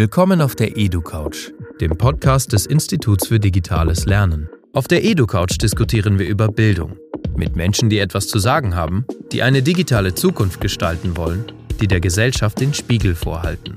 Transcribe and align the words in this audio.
Willkommen 0.00 0.40
auf 0.40 0.56
der 0.56 0.78
EduCouch, 0.78 1.52
dem 1.78 1.90
Podcast 1.98 2.54
des 2.54 2.64
Instituts 2.64 3.26
für 3.26 3.38
digitales 3.38 4.06
Lernen. 4.06 4.48
Auf 4.72 4.88
der 4.88 5.04
EduCouch 5.04 5.58
diskutieren 5.58 6.18
wir 6.18 6.26
über 6.26 6.48
Bildung 6.48 6.96
mit 7.36 7.54
Menschen, 7.54 7.90
die 7.90 7.98
etwas 7.98 8.26
zu 8.26 8.38
sagen 8.38 8.74
haben, 8.74 9.04
die 9.30 9.42
eine 9.42 9.62
digitale 9.62 10.14
Zukunft 10.14 10.62
gestalten 10.62 11.18
wollen, 11.18 11.52
die 11.82 11.86
der 11.86 12.00
Gesellschaft 12.00 12.62
den 12.62 12.72
Spiegel 12.72 13.14
vorhalten. 13.14 13.74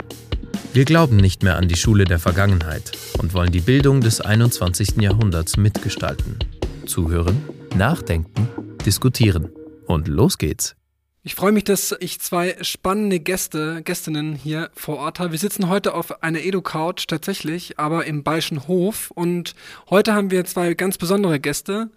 Wir 0.71 0.85
glauben 0.85 1.17
nicht 1.17 1.43
mehr 1.43 1.57
an 1.57 1.67
die 1.67 1.75
Schule 1.75 2.05
der 2.05 2.19
Vergangenheit 2.19 2.93
und 3.19 3.33
wollen 3.33 3.51
die 3.51 3.59
Bildung 3.59 3.99
des 3.99 4.21
21. 4.21 5.01
Jahrhunderts 5.01 5.57
mitgestalten. 5.57 6.39
Zuhören, 6.85 7.43
nachdenken, 7.75 8.47
diskutieren. 8.85 9.49
Und 9.87 10.07
los 10.07 10.37
geht's. 10.37 10.77
Ich 11.25 11.35
freue 11.35 11.53
mich, 11.53 11.63
dass 11.63 11.95
ich 12.01 12.19
zwei 12.19 12.57
spannende 12.63 13.21
Gäste, 13.21 13.81
Gästinnen 13.81 14.35
hier 14.35 14.69
vor 14.73 14.97
Ort 14.97 15.19
habe. 15.19 15.31
Wir 15.31 15.39
sitzen 15.39 15.69
heute 15.69 15.93
auf 15.93 16.21
einer 16.21 16.41
Edu-Couch 16.41 17.07
tatsächlich, 17.07 17.79
aber 17.79 18.05
im 18.05 18.23
Bayerischen 18.23 18.67
Hof. 18.67 19.09
Und 19.09 19.55
heute 19.89 20.13
haben 20.15 20.31
wir 20.31 20.43
zwei 20.43 20.73
ganz 20.73 20.97
besondere 20.97 21.39
Gäste. 21.39 21.89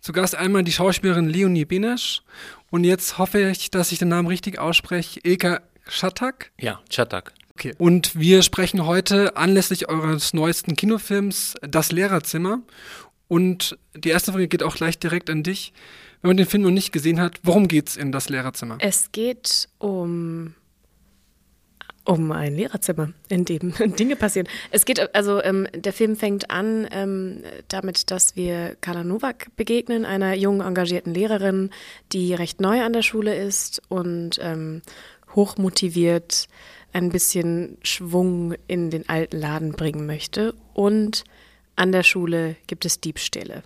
Zu 0.00 0.12
Gast 0.12 0.34
einmal 0.34 0.64
die 0.64 0.72
Schauspielerin 0.72 1.28
Leonie 1.28 1.66
Benesch 1.66 2.22
und 2.70 2.84
jetzt 2.84 3.18
hoffe 3.18 3.50
ich, 3.50 3.70
dass 3.70 3.92
ich 3.92 3.98
den 3.98 4.08
Namen 4.08 4.28
richtig 4.28 4.58
ausspreche, 4.58 5.20
Ilka 5.24 5.60
Schattak. 5.86 6.50
Ja, 6.58 6.80
Schattak. 6.88 7.34
Okay. 7.52 7.74
Und 7.76 8.18
wir 8.18 8.40
sprechen 8.40 8.86
heute 8.86 9.36
anlässlich 9.36 9.90
eures 9.90 10.32
neuesten 10.32 10.74
Kinofilms 10.74 11.54
Das 11.60 11.92
Lehrerzimmer. 11.92 12.60
Und 13.28 13.76
die 13.94 14.08
erste 14.08 14.32
Frage 14.32 14.48
geht 14.48 14.62
auch 14.62 14.74
gleich 14.74 14.98
direkt 14.98 15.28
an 15.28 15.42
dich 15.42 15.74
wenn 16.22 16.30
man 16.30 16.36
den 16.36 16.46
Film 16.46 16.62
noch 16.62 16.70
nicht 16.70 16.92
gesehen 16.92 17.20
hat, 17.20 17.40
worum 17.42 17.68
geht 17.68 17.88
es 17.88 17.96
in 17.96 18.12
das 18.12 18.28
Lehrerzimmer? 18.28 18.78
Es 18.80 19.12
geht 19.12 19.68
um 19.78 20.54
um 22.04 22.32
ein 22.32 22.56
Lehrerzimmer, 22.56 23.12
in 23.28 23.44
dem 23.44 23.72
Dinge 23.96 24.16
passieren. 24.16 24.48
Es 24.70 24.84
geht, 24.84 25.14
also 25.14 25.42
ähm, 25.42 25.68
der 25.74 25.92
Film 25.92 26.16
fängt 26.16 26.50
an 26.50 26.88
ähm, 26.90 27.42
damit, 27.68 28.10
dass 28.10 28.36
wir 28.36 28.76
Carla 28.80 29.04
Nowak 29.04 29.54
begegnen, 29.56 30.04
einer 30.04 30.34
jungen, 30.34 30.60
engagierten 30.60 31.14
Lehrerin, 31.14 31.70
die 32.12 32.34
recht 32.34 32.60
neu 32.60 32.82
an 32.82 32.94
der 32.94 33.02
Schule 33.02 33.36
ist 33.36 33.82
und 33.88 34.38
ähm, 34.42 34.82
hochmotiviert 35.34 36.48
ein 36.92 37.10
bisschen 37.10 37.78
Schwung 37.82 38.54
in 38.66 38.90
den 38.90 39.08
alten 39.08 39.38
Laden 39.38 39.72
bringen 39.72 40.06
möchte. 40.06 40.54
Und 40.74 41.24
an 41.76 41.92
der 41.92 42.02
Schule 42.02 42.56
gibt 42.66 42.84
es 42.84 43.00
Diebstähle. 43.00 43.62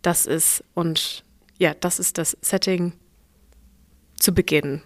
Das 0.00 0.26
ist, 0.26 0.64
und 0.74 1.22
ja, 1.62 1.74
das 1.78 2.00
ist 2.00 2.18
das 2.18 2.36
Setting 2.42 2.92
zu 4.18 4.34
Beginn. 4.34 4.82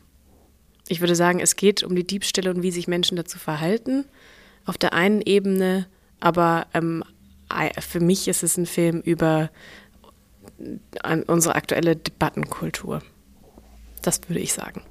Ich 0.88 1.00
würde 1.00 1.16
sagen, 1.16 1.40
es 1.40 1.56
geht 1.56 1.82
um 1.82 1.96
die 1.96 2.06
Diebstähle 2.06 2.50
und 2.50 2.62
wie 2.62 2.70
sich 2.70 2.86
Menschen 2.86 3.16
dazu 3.16 3.38
verhalten. 3.38 4.04
Auf 4.66 4.76
der 4.76 4.92
einen 4.92 5.22
Ebene, 5.22 5.86
aber 6.20 6.66
ähm, 6.74 7.02
für 7.80 8.00
mich 8.00 8.28
ist 8.28 8.42
es 8.42 8.58
ein 8.58 8.66
Film 8.66 9.00
über 9.00 9.50
unsere 11.26 11.54
aktuelle 11.54 11.96
Debattenkultur. 11.96 13.02
Das 14.02 14.20
würde 14.28 14.40
ich 14.40 14.52
sagen. 14.52 14.82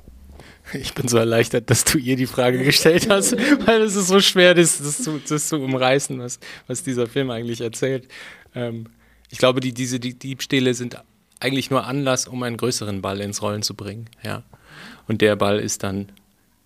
Ich 0.73 0.95
bin 0.95 1.07
so 1.07 1.17
erleichtert, 1.17 1.69
dass 1.69 1.83
du 1.83 1.99
ihr 1.99 2.15
die 2.15 2.25
Frage 2.25 2.63
gestellt 2.63 3.09
hast, 3.11 3.33
weil 3.67 3.83
es 3.83 3.95
ist 3.95 4.07
so 4.07 4.21
schwer, 4.21 4.55
das, 4.55 4.79
das, 4.79 5.03
zu, 5.03 5.19
das 5.19 5.49
zu 5.49 5.57
umreißen, 5.57 6.17
was, 6.17 6.39
was 6.65 6.81
dieser 6.81 7.05
Film 7.05 7.29
eigentlich 7.29 7.61
erzählt. 7.61 8.07
Ähm, 8.55 8.87
ich 9.29 9.37
glaube, 9.37 9.59
die, 9.59 9.73
diese 9.73 9.99
die 9.99 10.17
Diebstähle 10.17 10.73
sind 10.73 10.97
eigentlich 11.45 11.69
nur 11.69 11.85
Anlass, 11.85 12.27
um 12.27 12.41
einen 12.43 12.57
größeren 12.57 13.01
Ball 13.01 13.21
ins 13.21 13.41
Rollen 13.41 13.61
zu 13.61 13.75
bringen. 13.75 14.09
Ja. 14.23 14.43
Und 15.07 15.21
der 15.21 15.35
Ball 15.35 15.59
ist 15.59 15.83
dann, 15.83 16.11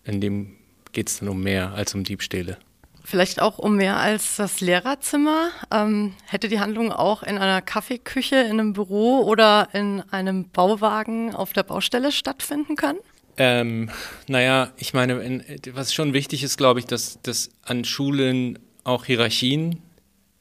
in 0.05 0.21
dem 0.21 0.55
geht 0.93 1.09
es 1.09 1.19
dann 1.19 1.27
um 1.27 1.43
mehr 1.43 1.73
als 1.73 1.93
um 1.93 2.03
Diebstähle. 2.03 2.57
Vielleicht 3.03 3.41
auch 3.41 3.57
um 3.57 3.75
mehr 3.75 3.97
als 3.97 4.37
das 4.37 4.61
Lehrerzimmer. 4.61 5.49
Ähm, 5.71 6.13
hätte 6.25 6.47
die 6.47 6.59
Handlung 6.59 6.91
auch 6.91 7.23
in 7.23 7.37
einer 7.37 7.61
Kaffeeküche, 7.61 8.37
in 8.37 8.59
einem 8.59 8.73
Büro 8.73 9.23
oder 9.23 9.67
in 9.73 10.03
einem 10.11 10.49
Bauwagen 10.49 11.33
auf 11.33 11.51
der 11.53 11.63
Baustelle 11.63 12.11
stattfinden 12.11 12.75
können? 12.75 12.99
Ähm, 13.37 13.89
naja, 14.27 14.71
ich 14.77 14.93
meine, 14.93 15.13
in, 15.21 15.43
was 15.73 15.93
schon 15.93 16.13
wichtig 16.13 16.43
ist, 16.43 16.57
glaube 16.57 16.79
ich, 16.79 16.85
dass, 16.85 17.19
dass 17.21 17.49
an 17.63 17.83
Schulen 17.83 18.59
auch 18.83 19.05
Hierarchien 19.05 19.81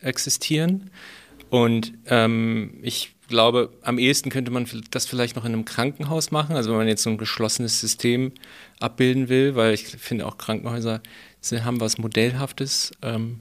existieren. 0.01 0.91
Und 1.51 1.93
ähm, 2.07 2.79
ich 2.83 3.15
glaube, 3.29 3.71
am 3.83 3.99
ehesten 3.99 4.31
könnte 4.31 4.51
man 4.51 4.67
das 4.91 5.07
vielleicht 5.07 5.37
noch 5.37 5.45
in 5.45 5.53
einem 5.53 5.65
Krankenhaus 5.65 6.31
machen, 6.31 6.57
also 6.57 6.71
wenn 6.71 6.79
man 6.79 6.89
jetzt 6.89 7.03
so 7.03 7.11
ein 7.11 7.19
geschlossenes 7.19 7.81
System 7.81 8.33
abbilden 8.81 9.29
will, 9.29 9.55
weil 9.55 9.75
ich 9.75 9.87
finde 9.87 10.27
auch 10.27 10.39
Krankenhäuser 10.39 11.03
haben 11.53 11.81
was 11.81 11.99
Modellhaftes. 11.99 12.93
Ähm, 13.03 13.41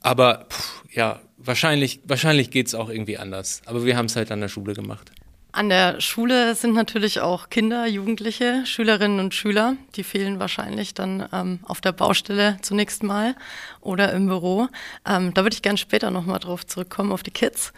aber 0.00 0.46
pff, 0.50 0.84
ja, 0.92 1.20
wahrscheinlich, 1.38 2.00
wahrscheinlich 2.04 2.50
geht 2.50 2.66
es 2.68 2.74
auch 2.74 2.88
irgendwie 2.88 3.18
anders. 3.18 3.62
Aber 3.66 3.84
wir 3.84 3.96
haben 3.96 4.06
es 4.06 4.16
halt 4.16 4.32
an 4.32 4.40
der 4.40 4.48
Schule 4.48 4.74
gemacht. 4.74 5.12
An 5.54 5.68
der 5.68 6.00
Schule 6.00 6.54
sind 6.54 6.72
natürlich 6.72 7.20
auch 7.20 7.50
Kinder, 7.50 7.86
Jugendliche, 7.86 8.64
Schülerinnen 8.64 9.20
und 9.20 9.34
Schüler. 9.34 9.76
Die 9.96 10.02
fehlen 10.02 10.40
wahrscheinlich 10.40 10.94
dann 10.94 11.28
ähm, 11.30 11.60
auf 11.64 11.82
der 11.82 11.92
Baustelle 11.92 12.56
zunächst 12.62 13.02
mal 13.02 13.36
oder 13.82 14.12
im 14.12 14.28
Büro. 14.28 14.68
Ähm, 15.06 15.34
da 15.34 15.42
würde 15.42 15.54
ich 15.54 15.60
gerne 15.60 15.76
später 15.76 16.10
nochmal 16.10 16.38
drauf 16.38 16.66
zurückkommen, 16.66 17.12
auf 17.12 17.22
die 17.22 17.32
Kids. 17.32 17.74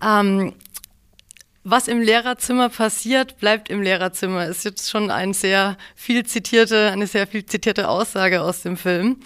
Ja. 0.00 0.20
Ähm, 0.20 0.54
was 1.64 1.88
im 1.88 2.00
Lehrerzimmer 2.00 2.68
passiert, 2.68 3.38
bleibt 3.38 3.68
im 3.68 3.82
Lehrerzimmer. 3.82 4.46
Ist 4.46 4.64
jetzt 4.64 4.88
schon 4.88 5.10
ein 5.10 5.34
sehr 5.34 5.76
viel 5.96 6.24
zitierte, 6.24 6.90
eine 6.92 7.08
sehr 7.08 7.26
viel 7.26 7.44
zitierte 7.44 7.88
Aussage 7.88 8.42
aus 8.42 8.62
dem 8.62 8.76
Film. 8.76 9.18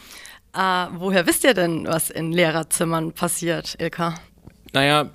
Äh, 0.55 0.87
woher 0.93 1.27
wisst 1.27 1.45
ihr 1.45 1.53
denn, 1.53 1.87
was 1.87 2.09
in 2.09 2.33
Lehrerzimmern 2.33 3.13
passiert, 3.13 3.77
Ilka? 3.79 4.15
Naja, 4.73 5.11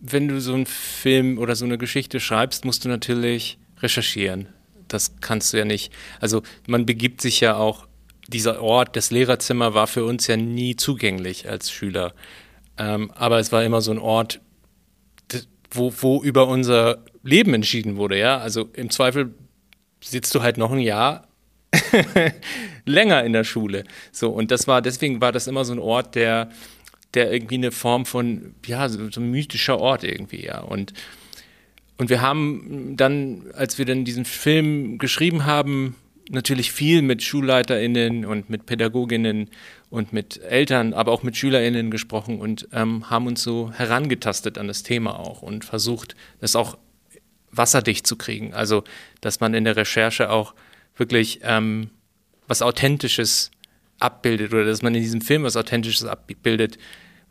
wenn 0.00 0.28
du 0.28 0.40
so 0.40 0.54
einen 0.54 0.66
Film 0.66 1.38
oder 1.38 1.56
so 1.56 1.64
eine 1.64 1.78
Geschichte 1.78 2.20
schreibst, 2.20 2.64
musst 2.64 2.84
du 2.84 2.88
natürlich 2.88 3.58
recherchieren. 3.80 4.48
Das 4.88 5.20
kannst 5.20 5.52
du 5.52 5.58
ja 5.58 5.64
nicht. 5.64 5.92
Also 6.20 6.42
man 6.66 6.86
begibt 6.86 7.20
sich 7.20 7.40
ja 7.40 7.56
auch, 7.56 7.86
dieser 8.28 8.62
Ort, 8.62 8.94
das 8.94 9.10
Lehrerzimmer 9.10 9.72
war 9.72 9.86
für 9.86 10.04
uns 10.04 10.26
ja 10.26 10.36
nie 10.36 10.76
zugänglich 10.76 11.48
als 11.48 11.70
Schüler. 11.70 12.14
Ähm, 12.76 13.10
aber 13.14 13.38
es 13.38 13.52
war 13.52 13.64
immer 13.64 13.80
so 13.80 13.90
ein 13.90 13.98
Ort, 13.98 14.40
wo, 15.70 15.92
wo 16.00 16.22
über 16.22 16.46
unser 16.46 17.04
Leben 17.22 17.54
entschieden 17.54 17.96
wurde, 17.96 18.18
ja. 18.18 18.38
Also 18.38 18.68
im 18.74 18.90
Zweifel 18.90 19.34
sitzt 20.02 20.34
du 20.34 20.42
halt 20.42 20.58
noch 20.58 20.72
ein 20.72 20.78
Jahr 20.78 21.28
länger 22.84 23.24
in 23.24 23.32
der 23.32 23.44
Schule. 23.44 23.84
So, 24.12 24.30
und 24.30 24.50
das 24.50 24.66
war, 24.66 24.82
deswegen 24.82 25.20
war 25.20 25.32
das 25.32 25.46
immer 25.46 25.64
so 25.64 25.72
ein 25.72 25.78
Ort, 25.78 26.14
der, 26.14 26.50
der 27.14 27.32
irgendwie 27.32 27.56
eine 27.56 27.72
Form 27.72 28.06
von, 28.06 28.54
ja, 28.66 28.88
so, 28.88 29.10
so 29.10 29.20
ein 29.20 29.30
mythischer 29.30 29.78
Ort 29.78 30.04
irgendwie, 30.04 30.44
ja. 30.44 30.60
Und, 30.60 30.92
und 31.96 32.10
wir 32.10 32.20
haben 32.20 32.94
dann, 32.96 33.50
als 33.54 33.78
wir 33.78 33.84
dann 33.84 34.04
diesen 34.04 34.24
Film 34.24 34.98
geschrieben 34.98 35.46
haben, 35.46 35.96
natürlich 36.30 36.72
viel 36.72 37.02
mit 37.02 37.22
SchulleiterInnen 37.22 38.24
und 38.24 38.50
mit 38.50 38.66
PädagogInnen 38.66 39.48
und 39.90 40.12
mit 40.12 40.42
Eltern, 40.42 40.92
aber 40.92 41.12
auch 41.12 41.22
mit 41.22 41.36
SchülerInnen 41.36 41.90
gesprochen 41.90 42.40
und 42.40 42.68
ähm, 42.72 43.08
haben 43.10 43.26
uns 43.26 43.42
so 43.42 43.72
herangetastet 43.72 44.58
an 44.58 44.68
das 44.68 44.82
Thema 44.82 45.18
auch 45.18 45.42
und 45.42 45.64
versucht, 45.64 46.14
das 46.40 46.56
auch 46.56 46.76
wasserdicht 47.50 48.06
zu 48.06 48.16
kriegen. 48.16 48.52
Also, 48.52 48.84
dass 49.20 49.40
man 49.40 49.54
in 49.54 49.64
der 49.64 49.76
Recherche 49.76 50.30
auch 50.30 50.54
wirklich 50.96 51.40
ähm, 51.42 51.90
was 52.46 52.62
Authentisches 52.62 53.50
abbildet 53.98 54.52
oder 54.52 54.64
dass 54.64 54.82
man 54.82 54.94
in 54.94 55.02
diesem 55.02 55.20
Film 55.20 55.42
was 55.42 55.56
Authentisches 55.56 56.04
abbildet, 56.04 56.78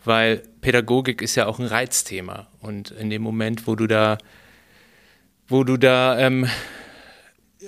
weil 0.04 0.44
Pädagogik 0.62 1.22
ist 1.22 1.36
ja 1.36 1.48
auch 1.48 1.60
ein 1.60 1.66
Reizthema 1.66 2.48
und 2.62 2.92
in 2.92 3.10
dem 3.10 3.22
Moment, 3.22 3.68
wo 3.68 3.76
du 3.76 3.88
da, 3.88 4.18
wo 5.48 5.64
du 5.64 5.78
da 5.78 6.20
ähm, 6.20 6.48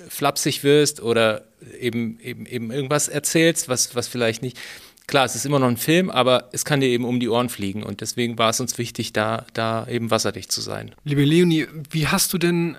flapsig 0.08 0.62
wirst 0.64 1.00
oder 1.00 1.44
eben, 1.78 2.18
eben, 2.20 2.46
eben 2.46 2.70
irgendwas 2.70 3.08
erzählst, 3.08 3.68
was, 3.68 3.94
was 3.94 4.08
vielleicht 4.08 4.42
nicht, 4.42 4.58
klar, 5.06 5.24
es 5.24 5.34
ist 5.34 5.44
immer 5.44 5.58
noch 5.58 5.68
ein 5.68 5.76
Film, 5.76 6.10
aber 6.10 6.48
es 6.52 6.64
kann 6.64 6.80
dir 6.80 6.88
eben 6.88 7.04
um 7.04 7.20
die 7.20 7.28
Ohren 7.28 7.48
fliegen 7.48 7.82
und 7.82 8.00
deswegen 8.00 8.38
war 8.38 8.50
es 8.50 8.60
uns 8.60 8.78
wichtig, 8.78 9.12
da, 9.12 9.44
da 9.54 9.86
eben 9.88 10.10
wasserdicht 10.10 10.52
zu 10.52 10.60
sein. 10.60 10.94
Liebe 11.04 11.24
Leonie, 11.24 11.66
wie 11.90 12.06
hast 12.06 12.32
du 12.32 12.38
denn 12.38 12.76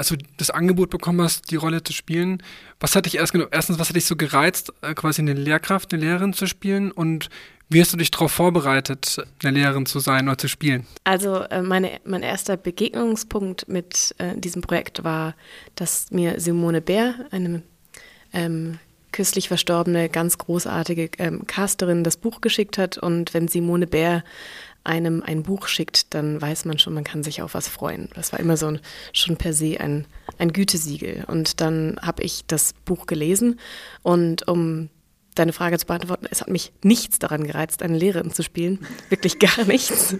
als 0.00 0.08
du 0.08 0.16
das 0.38 0.48
Angebot 0.48 0.88
bekommen 0.88 1.20
hast, 1.20 1.50
die 1.50 1.56
Rolle 1.56 1.84
zu 1.84 1.92
spielen, 1.92 2.42
was 2.80 2.96
hat 2.96 3.04
dich 3.04 3.16
erst 3.16 3.34
erstens, 3.34 3.78
was 3.78 3.90
hat 3.90 3.96
dich 3.96 4.06
so 4.06 4.16
gereizt, 4.16 4.72
äh, 4.80 4.94
quasi 4.94 5.20
eine 5.20 5.34
Lehrkraft, 5.34 5.92
eine 5.92 6.02
Lehrerin 6.02 6.32
zu 6.32 6.46
spielen 6.46 6.90
und 6.90 7.28
wie 7.68 7.82
hast 7.82 7.92
du 7.92 7.98
dich 7.98 8.10
darauf 8.10 8.32
vorbereitet, 8.32 9.18
eine 9.44 9.58
Lehrerin 9.58 9.84
zu 9.84 10.00
sein 10.00 10.26
oder 10.26 10.38
zu 10.38 10.48
spielen? 10.48 10.86
Also 11.04 11.42
äh, 11.42 11.60
meine, 11.60 12.00
mein 12.04 12.22
erster 12.22 12.56
Begegnungspunkt 12.56 13.68
mit 13.68 14.14
äh, 14.16 14.38
diesem 14.38 14.62
Projekt 14.62 15.04
war, 15.04 15.34
dass 15.74 16.10
mir 16.10 16.40
Simone 16.40 16.80
Bär, 16.80 17.14
eine 17.30 17.62
ähm, 18.32 18.78
kürzlich 19.12 19.48
verstorbene, 19.48 20.08
ganz 20.08 20.38
großartige 20.38 21.10
ähm, 21.18 21.46
Casterin, 21.46 22.04
das 22.04 22.16
Buch 22.16 22.40
geschickt 22.40 22.78
hat. 22.78 22.96
Und 22.96 23.34
wenn 23.34 23.48
Simone 23.48 23.86
Bär 23.86 24.24
einem 24.84 25.22
ein 25.22 25.42
Buch 25.42 25.66
schickt, 25.68 26.14
dann 26.14 26.40
weiß 26.40 26.64
man 26.64 26.78
schon, 26.78 26.94
man 26.94 27.04
kann 27.04 27.22
sich 27.22 27.42
auf 27.42 27.54
was 27.54 27.68
freuen. 27.68 28.08
Das 28.14 28.32
war 28.32 28.40
immer 28.40 28.56
so 28.56 28.66
ein, 28.66 28.80
schon 29.12 29.36
per 29.36 29.52
se 29.52 29.78
ein, 29.80 30.06
ein 30.38 30.52
Gütesiegel. 30.52 31.24
Und 31.26 31.60
dann 31.60 31.98
habe 32.02 32.22
ich 32.22 32.46
das 32.46 32.72
Buch 32.84 33.06
gelesen 33.06 33.60
und 34.02 34.48
um 34.48 34.88
deine 35.34 35.52
Frage 35.52 35.78
zu 35.78 35.86
beantworten, 35.86 36.26
es 36.30 36.40
hat 36.40 36.48
mich 36.48 36.72
nichts 36.82 37.18
daran 37.18 37.44
gereizt, 37.44 37.82
eine 37.82 37.96
Lehrerin 37.96 38.32
zu 38.32 38.42
spielen. 38.42 38.80
Wirklich 39.08 39.38
gar 39.38 39.64
nichts. 39.64 40.16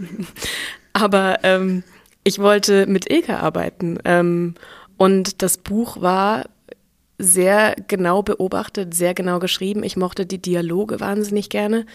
Aber 0.92 1.38
ähm, 1.42 1.82
ich 2.24 2.38
wollte 2.38 2.86
mit 2.86 3.10
Ilka 3.10 3.38
arbeiten. 3.38 3.98
Ähm, 4.04 4.54
und 4.96 5.42
das 5.42 5.56
Buch 5.56 6.00
war 6.00 6.44
sehr 7.20 7.76
genau 7.86 8.22
beobachtet, 8.22 8.94
sehr 8.94 9.14
genau 9.14 9.38
geschrieben. 9.38 9.82
Ich 9.84 9.96
mochte 9.96 10.26
die 10.26 10.40
Dialoge 10.40 11.00
wahnsinnig 11.00 11.50
gerne. 11.50 11.86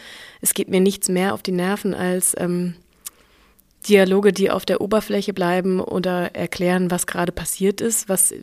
Es 0.41 0.53
geht 0.53 0.69
mir 0.69 0.81
nichts 0.81 1.09
mehr 1.09 1.33
auf 1.33 1.41
die 1.41 1.51
Nerven 1.51 1.93
als 1.93 2.35
ähm, 2.37 2.75
Dialoge, 3.87 4.33
die 4.33 4.49
auf 4.49 4.65
der 4.65 4.81
Oberfläche 4.81 5.33
bleiben 5.33 5.79
oder 5.79 6.35
erklären, 6.35 6.91
was 6.91 7.07
gerade 7.07 7.31
passiert 7.31 7.81
ist, 7.81 8.09
was 8.09 8.33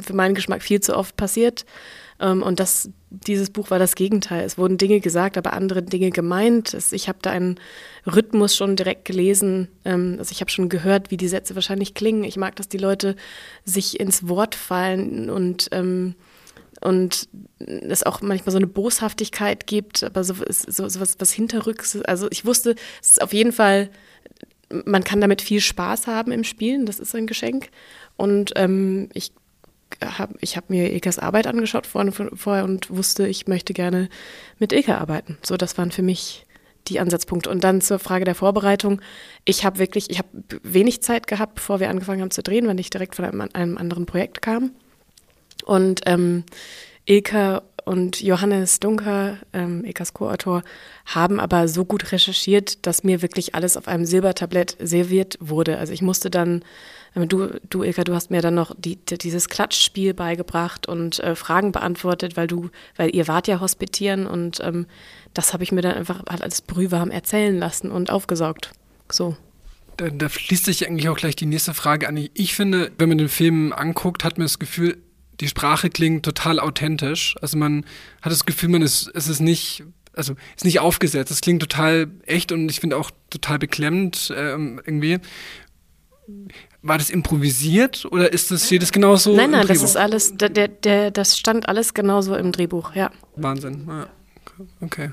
für 0.00 0.12
meinen 0.12 0.34
Geschmack 0.34 0.62
viel 0.62 0.80
zu 0.80 0.96
oft 0.96 1.16
passiert. 1.16 1.64
Ähm, 2.20 2.42
und 2.42 2.60
das, 2.60 2.90
dieses 3.10 3.50
Buch 3.50 3.70
war 3.70 3.78
das 3.78 3.94
Gegenteil. 3.94 4.44
Es 4.44 4.58
wurden 4.58 4.78
Dinge 4.78 5.00
gesagt, 5.00 5.36
aber 5.36 5.52
andere 5.52 5.82
Dinge 5.82 6.10
gemeint. 6.10 6.76
Ich 6.92 7.08
habe 7.08 7.18
da 7.22 7.30
einen 7.30 7.58
Rhythmus 8.06 8.56
schon 8.56 8.76
direkt 8.76 9.04
gelesen. 9.04 9.68
Ähm, 9.84 10.16
also 10.18 10.32
ich 10.32 10.40
habe 10.40 10.50
schon 10.50 10.68
gehört, 10.68 11.10
wie 11.10 11.16
die 11.16 11.28
Sätze 11.28 11.54
wahrscheinlich 11.54 11.94
klingen. 11.94 12.24
Ich 12.24 12.36
mag, 12.36 12.56
dass 12.56 12.68
die 12.68 12.78
Leute 12.78 13.16
sich 13.64 13.98
ins 14.00 14.28
Wort 14.28 14.54
fallen 14.54 15.30
und 15.30 15.68
ähm, 15.72 16.14
und 16.80 17.28
es 17.58 18.04
auch 18.04 18.20
manchmal 18.20 18.52
so 18.52 18.58
eine 18.58 18.68
Boshaftigkeit 18.68 19.66
gibt, 19.66 20.04
aber 20.04 20.22
so, 20.22 20.34
so, 20.48 20.88
so 20.88 21.00
was, 21.00 21.16
was 21.18 21.32
hinterrücks. 21.32 22.00
Also 22.02 22.28
ich 22.30 22.44
wusste, 22.44 22.76
es 23.02 23.10
ist 23.10 23.22
auf 23.22 23.32
jeden 23.32 23.50
Fall, 23.50 23.90
man 24.70 25.04
kann 25.04 25.20
damit 25.20 25.42
viel 25.42 25.60
Spaß 25.60 26.06
haben 26.06 26.32
im 26.32 26.44
Spielen, 26.44 26.86
das 26.86 27.00
ist 27.00 27.14
ein 27.14 27.26
Geschenk. 27.26 27.70
Und 28.16 28.52
ähm, 28.56 29.08
ich 29.14 29.32
hab, 30.02 30.30
ich 30.40 30.56
habe 30.56 30.66
mir 30.68 30.92
Ilkas 30.92 31.18
Arbeit 31.18 31.46
angeschaut 31.46 31.86
vorher, 31.86 32.12
vorher 32.12 32.64
und 32.64 32.90
wusste, 32.90 33.26
ich 33.26 33.46
möchte 33.46 33.72
gerne 33.72 34.08
mit 34.58 34.72
Ilka 34.72 34.98
arbeiten. 34.98 35.38
So, 35.42 35.56
das 35.56 35.78
waren 35.78 35.90
für 35.90 36.02
mich 36.02 36.46
die 36.88 37.00
Ansatzpunkte. 37.00 37.50
Und 37.50 37.64
dann 37.64 37.80
zur 37.80 37.98
Frage 37.98 38.24
der 38.24 38.34
Vorbereitung. 38.34 39.00
Ich 39.44 39.64
habe 39.64 39.78
wirklich, 39.78 40.10
ich 40.10 40.18
habe 40.18 40.28
wenig 40.62 41.02
Zeit 41.02 41.26
gehabt, 41.26 41.56
bevor 41.56 41.80
wir 41.80 41.90
angefangen 41.90 42.22
haben 42.22 42.30
zu 42.30 42.42
drehen, 42.42 42.66
weil 42.66 42.80
ich 42.80 42.90
direkt 42.90 43.14
von 43.16 43.24
einem, 43.24 43.48
einem 43.52 43.78
anderen 43.78 44.06
Projekt 44.06 44.42
kam. 44.42 44.72
Und 45.64 46.02
ähm, 46.06 46.44
Ilka 47.04 47.62
und 47.84 48.20
Johannes 48.20 48.80
Dunker, 48.80 49.38
ähm, 49.52 49.84
Ilkas 49.84 50.14
Co-Autor, 50.14 50.62
haben 51.06 51.40
aber 51.40 51.68
so 51.68 51.84
gut 51.84 52.12
recherchiert, 52.12 52.86
dass 52.86 53.04
mir 53.04 53.22
wirklich 53.22 53.54
alles 53.54 53.76
auf 53.76 53.88
einem 53.88 54.04
Silbertablett 54.04 54.76
serviert 54.80 55.36
wurde. 55.40 55.78
Also 55.78 55.92
ich 55.92 56.02
musste 56.02 56.30
dann 56.30 56.62
Du, 57.14 57.48
du 57.68 57.82
Ilka, 57.82 58.04
du 58.04 58.14
hast 58.14 58.30
mir 58.30 58.42
dann 58.42 58.54
noch 58.54 58.74
die, 58.78 58.96
dieses 58.96 59.48
Klatschspiel 59.48 60.14
beigebracht 60.14 60.86
und 60.86 61.18
äh, 61.20 61.34
Fragen 61.34 61.72
beantwortet, 61.72 62.36
weil 62.36 62.46
du, 62.46 62.70
weil 62.96 63.14
ihr 63.14 63.26
wart 63.26 63.48
ja 63.48 63.60
hospitieren 63.60 64.26
und 64.26 64.60
ähm, 64.62 64.86
das 65.34 65.52
habe 65.52 65.64
ich 65.64 65.72
mir 65.72 65.82
dann 65.82 65.94
einfach 65.94 66.22
als 66.26 66.62
brühwarm 66.62 67.10
erzählen 67.10 67.58
lassen 67.58 67.90
und 67.90 68.10
aufgesaugt. 68.10 68.72
So. 69.10 69.36
Da, 69.96 70.10
da 70.10 70.28
fließt 70.28 70.66
sich 70.66 70.86
eigentlich 70.86 71.08
auch 71.08 71.16
gleich 71.16 71.34
die 71.34 71.46
nächste 71.46 71.74
Frage 71.74 72.08
an. 72.08 72.28
Ich 72.34 72.54
finde, 72.54 72.92
wenn 72.98 73.08
man 73.08 73.18
den 73.18 73.28
Film 73.28 73.72
anguckt, 73.72 74.22
hat 74.22 74.38
man 74.38 74.44
das 74.44 74.58
Gefühl, 74.58 74.98
die 75.40 75.48
Sprache 75.48 75.90
klingt 75.90 76.24
total 76.24 76.60
authentisch. 76.60 77.36
Also 77.40 77.56
man 77.56 77.84
hat 78.22 78.32
das 78.32 78.44
Gefühl, 78.44 78.68
man 78.70 78.82
ist, 78.82 79.10
es 79.14 79.28
ist 79.28 79.40
nicht, 79.40 79.84
also 80.14 80.34
ist 80.56 80.64
nicht 80.64 80.80
aufgesetzt. 80.80 81.30
Es 81.30 81.40
klingt 81.40 81.60
total 81.60 82.08
echt 82.26 82.52
und 82.52 82.68
ich 82.70 82.80
finde 82.80 82.96
auch 82.96 83.10
total 83.30 83.58
beklemmend 83.58 84.32
ähm, 84.36 84.80
irgendwie. 84.84 85.18
War 86.82 86.98
das 86.98 87.10
improvisiert 87.10 88.06
oder 88.10 88.32
ist 88.32 88.50
das, 88.50 88.66
steht 88.66 88.82
das 88.82 88.92
genauso? 88.92 89.34
Nein, 89.34 89.50
nein, 89.50 89.66
das 89.66 89.82
ist 89.82 89.96
alles, 89.96 90.36
der, 90.36 90.68
der, 90.68 91.10
das 91.10 91.38
stand 91.38 91.68
alles 91.68 91.94
genauso 91.94 92.36
im 92.36 92.52
Drehbuch, 92.52 92.94
ja. 92.94 93.10
Wahnsinn, 93.36 93.84
ja. 93.88 94.08
Okay. 94.80 95.10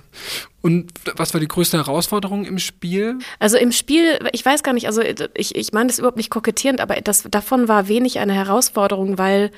Und 0.61 0.91
was 1.15 1.33
war 1.33 1.39
die 1.39 1.47
größte 1.47 1.77
Herausforderung 1.77 2.45
im 2.45 2.57
Spiel? 2.57 3.19
Also 3.39 3.57
im 3.57 3.71
Spiel, 3.71 4.19
ich 4.31 4.43
weiß 4.43 4.63
gar 4.63 4.73
nicht, 4.73 4.87
also 4.87 5.01
ich, 5.35 5.55
ich 5.55 5.73
meine 5.73 5.87
das 5.87 5.99
überhaupt 5.99 6.17
nicht 6.17 6.29
kokettierend, 6.29 6.81
aber 6.81 6.95
das, 7.01 7.23
davon 7.29 7.67
war 7.67 7.87
wenig 7.87 8.19
eine 8.19 8.33
Herausforderung, 8.33 9.17
weil, 9.17 9.51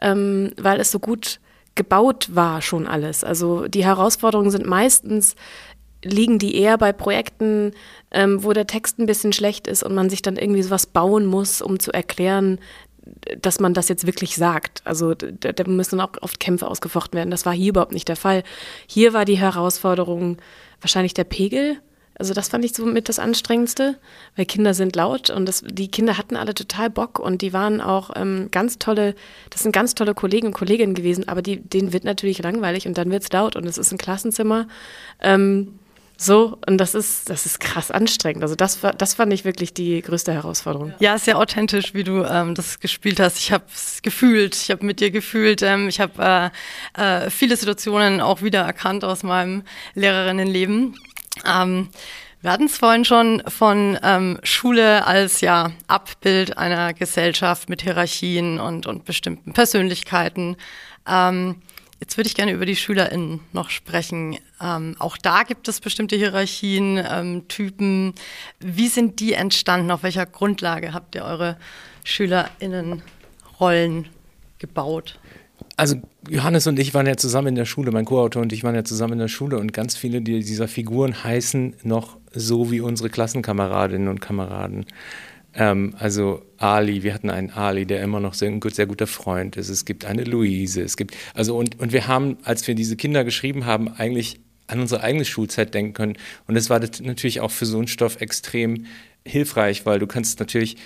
ähm, 0.00 0.52
weil 0.56 0.80
es 0.80 0.90
so 0.90 0.98
gut 0.98 1.40
gebaut 1.74 2.28
war 2.32 2.62
schon 2.62 2.86
alles. 2.86 3.24
Also 3.24 3.66
die 3.66 3.84
Herausforderungen 3.84 4.50
sind 4.50 4.66
meistens 4.66 5.34
liegen 6.04 6.38
die 6.38 6.56
eher 6.56 6.78
bei 6.78 6.92
Projekten, 6.92 7.72
ähm, 8.10 8.44
wo 8.44 8.52
der 8.52 8.66
Text 8.66 8.98
ein 8.98 9.06
bisschen 9.06 9.32
schlecht 9.32 9.66
ist 9.66 9.82
und 9.82 9.94
man 9.94 10.10
sich 10.10 10.22
dann 10.22 10.36
irgendwie 10.36 10.62
sowas 10.62 10.86
bauen 10.86 11.26
muss, 11.26 11.62
um 11.62 11.80
zu 11.80 11.92
erklären, 11.92 12.58
dass 13.40 13.60
man 13.60 13.74
das 13.74 13.88
jetzt 13.88 14.06
wirklich 14.06 14.36
sagt. 14.36 14.82
Also 14.84 15.14
da, 15.14 15.52
da 15.52 15.64
müssen 15.64 16.00
auch 16.00 16.12
oft 16.20 16.40
Kämpfe 16.40 16.68
ausgefochten 16.68 17.16
werden. 17.16 17.30
Das 17.30 17.46
war 17.46 17.52
hier 17.52 17.70
überhaupt 17.70 17.92
nicht 17.92 18.08
der 18.08 18.16
Fall. 18.16 18.42
Hier 18.86 19.12
war 19.12 19.24
die 19.24 19.38
Herausforderung 19.38 20.38
wahrscheinlich 20.80 21.14
der 21.14 21.24
Pegel. 21.24 21.78
Also 22.18 22.32
das 22.32 22.48
fand 22.48 22.64
ich 22.64 22.74
so 22.74 22.86
mit 22.86 23.08
das 23.08 23.18
Anstrengendste, 23.18 23.96
weil 24.36 24.46
Kinder 24.46 24.74
sind 24.74 24.94
laut 24.94 25.30
und 25.30 25.46
das, 25.46 25.64
die 25.66 25.88
Kinder 25.88 26.16
hatten 26.16 26.36
alle 26.36 26.54
total 26.54 26.90
Bock 26.90 27.18
und 27.18 27.42
die 27.42 27.52
waren 27.52 27.80
auch 27.80 28.10
ähm, 28.14 28.48
ganz 28.50 28.78
tolle, 28.78 29.14
das 29.50 29.62
sind 29.62 29.72
ganz 29.72 29.94
tolle 29.94 30.14
Kollegen 30.14 30.48
und 30.48 30.52
Kolleginnen 30.52 30.94
gewesen, 30.94 31.28
aber 31.28 31.42
die, 31.42 31.60
denen 31.60 31.92
wird 31.92 32.04
natürlich 32.04 32.42
langweilig 32.42 32.86
und 32.86 32.96
dann 32.96 33.10
wird 33.10 33.24
es 33.24 33.32
laut 33.32 33.56
und 33.56 33.66
es 33.66 33.78
ist 33.78 33.90
ein 33.90 33.98
Klassenzimmer. 33.98 34.68
Ähm, 35.20 35.78
so, 36.16 36.58
und 36.66 36.78
das 36.78 36.94
ist, 36.94 37.28
das 37.28 37.44
ist 37.44 37.58
krass 37.58 37.90
anstrengend. 37.90 38.44
Also 38.44 38.54
das, 38.54 38.78
das 38.96 39.14
fand 39.14 39.32
ich 39.32 39.44
wirklich 39.44 39.74
die 39.74 40.00
größte 40.00 40.32
Herausforderung. 40.32 40.94
Ja, 41.00 41.18
sehr 41.18 41.38
authentisch, 41.38 41.92
wie 41.92 42.04
du 42.04 42.22
ähm, 42.22 42.54
das 42.54 42.78
gespielt 42.78 43.18
hast. 43.18 43.38
Ich 43.38 43.50
habe 43.50 43.64
es 43.74 44.00
gefühlt, 44.00 44.54
ich 44.54 44.70
habe 44.70 44.86
mit 44.86 45.00
dir 45.00 45.10
gefühlt. 45.10 45.62
Ähm, 45.62 45.88
ich 45.88 46.00
habe 46.00 46.52
äh, 46.96 47.26
äh, 47.26 47.30
viele 47.30 47.56
Situationen 47.56 48.20
auch 48.20 48.42
wieder 48.42 48.60
erkannt 48.60 49.04
aus 49.04 49.24
meinem 49.24 49.64
Lehrerinnenleben. 49.94 50.96
Ähm, 51.46 51.88
wir 52.40 52.52
hatten 52.52 52.66
es 52.66 52.76
vorhin 52.76 53.04
schon 53.04 53.42
von 53.48 53.98
ähm, 54.02 54.38
Schule 54.42 55.06
als 55.06 55.40
ja 55.40 55.72
Abbild 55.86 56.58
einer 56.58 56.92
Gesellschaft 56.92 57.68
mit 57.68 57.82
Hierarchien 57.82 58.60
und, 58.60 58.86
und 58.86 59.04
bestimmten 59.04 59.52
Persönlichkeiten. 59.52 60.56
Ähm, 61.08 61.62
Jetzt 62.04 62.18
würde 62.18 62.28
ich 62.28 62.34
gerne 62.34 62.52
über 62.52 62.66
die 62.66 62.76
SchülerInnen 62.76 63.40
noch 63.54 63.70
sprechen. 63.70 64.36
Ähm, 64.60 64.94
auch 64.98 65.16
da 65.16 65.42
gibt 65.42 65.68
es 65.68 65.80
bestimmte 65.80 66.16
Hierarchien, 66.16 67.02
ähm, 67.08 67.48
Typen. 67.48 68.12
Wie 68.60 68.88
sind 68.88 69.20
die 69.20 69.32
entstanden? 69.32 69.90
Auf 69.90 70.02
welcher 70.02 70.26
Grundlage 70.26 70.92
habt 70.92 71.14
ihr 71.14 71.24
eure 71.24 71.56
SchülerInnen-Rollen 72.04 74.10
gebaut? 74.58 75.18
Also 75.76 75.96
Johannes 76.28 76.66
und 76.66 76.78
ich 76.78 76.94
waren 76.94 77.06
ja 77.06 77.16
zusammen 77.16 77.48
in 77.48 77.54
der 77.56 77.64
Schule, 77.64 77.90
mein 77.90 78.04
Co-Autor 78.04 78.42
und 78.42 78.52
ich 78.52 78.62
waren 78.62 78.74
ja 78.74 78.84
zusammen 78.84 79.14
in 79.14 79.18
der 79.18 79.28
Schule 79.28 79.58
und 79.58 79.72
ganz 79.72 79.96
viele 79.96 80.20
dieser 80.20 80.68
Figuren 80.68 81.24
heißen 81.24 81.74
noch 81.82 82.18
so 82.32 82.70
wie 82.70 82.80
unsere 82.80 83.10
Klassenkameradinnen 83.10 84.08
und 84.08 84.20
Kameraden. 84.20 84.86
Ähm, 85.54 85.94
also 85.98 86.42
Ali, 86.58 87.02
wir 87.02 87.14
hatten 87.14 87.30
einen 87.30 87.50
Ali, 87.50 87.86
der 87.86 88.02
immer 88.02 88.20
noch 88.20 88.34
sehr, 88.34 88.50
ein 88.50 88.60
sehr 88.62 88.86
guter 88.86 89.06
Freund 89.06 89.56
ist. 89.56 89.68
Es 89.68 89.84
gibt 89.84 90.04
eine 90.04 90.24
Luise. 90.24 90.82
Es 90.82 90.96
gibt, 90.96 91.16
also 91.34 91.56
und, 91.56 91.80
und 91.80 91.92
wir 91.92 92.06
haben, 92.06 92.38
als 92.44 92.66
wir 92.66 92.74
diese 92.74 92.96
Kinder 92.96 93.24
geschrieben 93.24 93.66
haben, 93.66 93.88
eigentlich 93.88 94.40
an 94.66 94.80
unsere 94.80 95.02
eigene 95.02 95.24
Schulzeit 95.24 95.74
denken 95.74 95.92
können. 95.92 96.16
Und 96.46 96.54
das 96.54 96.70
war 96.70 96.80
das 96.80 97.00
natürlich 97.00 97.40
auch 97.40 97.50
für 97.50 97.66
so 97.66 97.78
einen 97.78 97.88
Stoff 97.88 98.20
extrem 98.20 98.86
hilfreich, 99.26 99.86
weil 99.86 99.98
du 99.98 100.06
kannst 100.06 100.40
natürlich, 100.40 100.76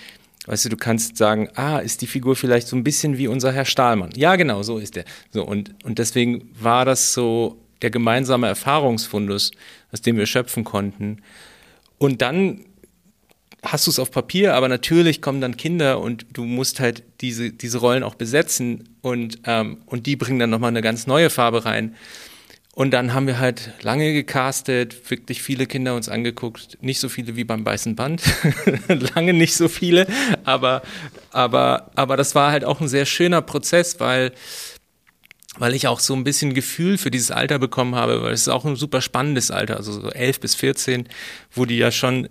weißt 0.49 0.65
du, 0.65 0.69
du 0.71 0.77
kannst 0.77 1.17
sagen, 1.17 1.51
ah, 1.55 1.79
ist 1.79 2.01
die 2.01 2.07
Figur 2.07 2.35
vielleicht 2.35 2.69
so 2.69 2.77
ein 2.77 2.83
bisschen 2.83 3.19
wie 3.19 3.29
unser 3.29 3.53
Herr 3.53 3.67
Stahlmann. 3.67 4.11
Ja, 4.17 4.37
genau, 4.37 4.63
so 4.63 4.79
ist 4.79 4.97
er. 4.97 5.05
So, 5.31 5.45
und, 5.45 5.75
und 5.85 5.99
deswegen 5.99 6.51
war 6.59 6.85
das 6.85 7.13
so 7.13 7.61
der 7.83 7.91
gemeinsame 7.91 8.47
Erfahrungsfundus, 8.49 9.53
aus 9.93 10.01
dem 10.01 10.17
wir 10.17 10.27
schöpfen 10.27 10.65
konnten. 10.65 11.23
Und 11.99 12.23
dann 12.23 12.65
hast 13.63 13.87
du 13.87 13.91
es 13.91 13.99
auf 13.99 14.11
Papier, 14.11 14.55
aber 14.55 14.69
natürlich 14.69 15.21
kommen 15.21 15.41
dann 15.41 15.57
Kinder 15.57 16.01
und 16.01 16.27
du 16.33 16.45
musst 16.45 16.81
halt 16.81 17.03
diese, 17.21 17.51
diese 17.51 17.79
Rollen 17.79 18.03
auch 18.03 18.15
besetzen 18.15 18.89
und, 19.03 19.41
ähm, 19.45 19.79
und 19.87 20.07
die 20.07 20.17
bringen 20.17 20.39
dann 20.39 20.51
nochmal 20.51 20.71
eine 20.71 20.83
ganz 20.83 21.07
neue 21.07 21.29
Farbe 21.29 21.65
rein. 21.65 21.95
Und 22.79 22.93
dann 22.93 23.13
haben 23.13 23.27
wir 23.27 23.41
halt 23.41 23.73
lange 23.83 24.13
gecastet, 24.13 25.11
wirklich 25.11 25.43
viele 25.43 25.67
Kinder 25.67 25.97
uns 25.97 26.09
angeguckt, 26.09 26.79
nicht 26.81 27.01
so 27.01 27.09
viele 27.09 27.35
wie 27.35 27.43
beim 27.43 27.67
Weißen 27.67 27.97
Band, 27.97 28.23
lange 29.17 29.33
nicht 29.33 29.57
so 29.57 29.67
viele, 29.67 30.07
aber, 30.45 30.83
aber, 31.33 31.91
aber 31.97 32.17
das 32.17 32.37
war 32.37 32.53
halt 32.53 32.65
auch 32.65 32.81
ein 32.81 32.87
sehr 32.87 33.05
schöner 33.05 33.43
Prozess, 33.43 33.99
weil, 33.99 34.31
weil 35.59 35.75
ich 35.75 35.89
auch 35.89 35.99
so 35.99 36.15
ein 36.15 36.23
bisschen 36.23 36.55
Gefühl 36.55 36.99
für 36.99 37.11
dieses 37.11 37.33
Alter 37.33 37.59
bekommen 37.59 37.97
habe, 37.97 38.23
weil 38.23 38.33
es 38.33 38.43
ist 38.43 38.49
auch 38.49 38.65
ein 38.65 38.77
super 38.77 39.01
spannendes 39.01 39.51
Alter, 39.51 39.77
also 39.77 39.91
so 39.91 40.11
11 40.13 40.39
bis 40.39 40.55
14, 40.55 41.09
wo 41.51 41.65
die 41.65 41.79
ja 41.79 41.91
schon 41.91 42.29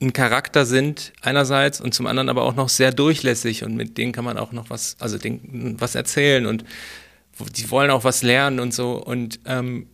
ein 0.00 0.14
Charakter 0.14 0.64
sind 0.64 1.12
einerseits 1.20 1.82
und 1.82 1.92
zum 1.92 2.06
anderen 2.06 2.30
aber 2.30 2.44
auch 2.44 2.54
noch 2.54 2.70
sehr 2.70 2.92
durchlässig. 2.92 3.62
Und 3.62 3.76
mit 3.76 3.98
denen 3.98 4.12
kann 4.12 4.24
man 4.24 4.36
auch 4.38 4.52
noch 4.52 4.68
was, 4.68 4.96
also 5.00 5.16
den, 5.16 5.76
was 5.78 5.94
erzählen. 5.94 6.44
Und 6.44 6.64
die 7.56 7.70
wollen 7.70 7.90
auch 7.90 8.04
was 8.04 8.22
lernen 8.22 8.60
und 8.60 8.72
so 8.72 9.02
und 9.02 9.40
ähm, 9.46 9.88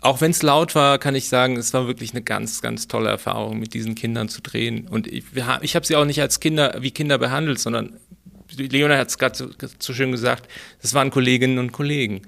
auch 0.00 0.20
wenn 0.20 0.30
es 0.30 0.42
laut 0.42 0.74
war, 0.74 0.98
kann 0.98 1.14
ich 1.14 1.28
sagen, 1.28 1.56
es 1.56 1.74
war 1.74 1.86
wirklich 1.86 2.12
eine 2.12 2.22
ganz, 2.22 2.62
ganz 2.62 2.86
tolle 2.86 3.10
Erfahrung, 3.10 3.58
mit 3.58 3.74
diesen 3.74 3.94
Kindern 3.94 4.28
zu 4.28 4.40
drehen. 4.40 4.86
Und 4.86 5.08
ich, 5.08 5.24
ich 5.62 5.74
habe 5.74 5.86
sie 5.86 5.96
auch 5.96 6.04
nicht 6.04 6.20
als 6.20 6.38
Kinder, 6.38 6.76
wie 6.80 6.92
Kinder 6.92 7.18
behandelt, 7.18 7.58
sondern 7.58 7.98
Leona 8.56 8.96
hat 8.96 9.08
es 9.08 9.18
gerade 9.18 9.36
so, 9.36 9.48
so, 9.78 9.92
schön 9.92 10.12
gesagt, 10.12 10.48
das 10.80 10.94
waren 10.94 11.10
Kolleginnen 11.10 11.58
und 11.58 11.72
Kollegen. 11.72 12.22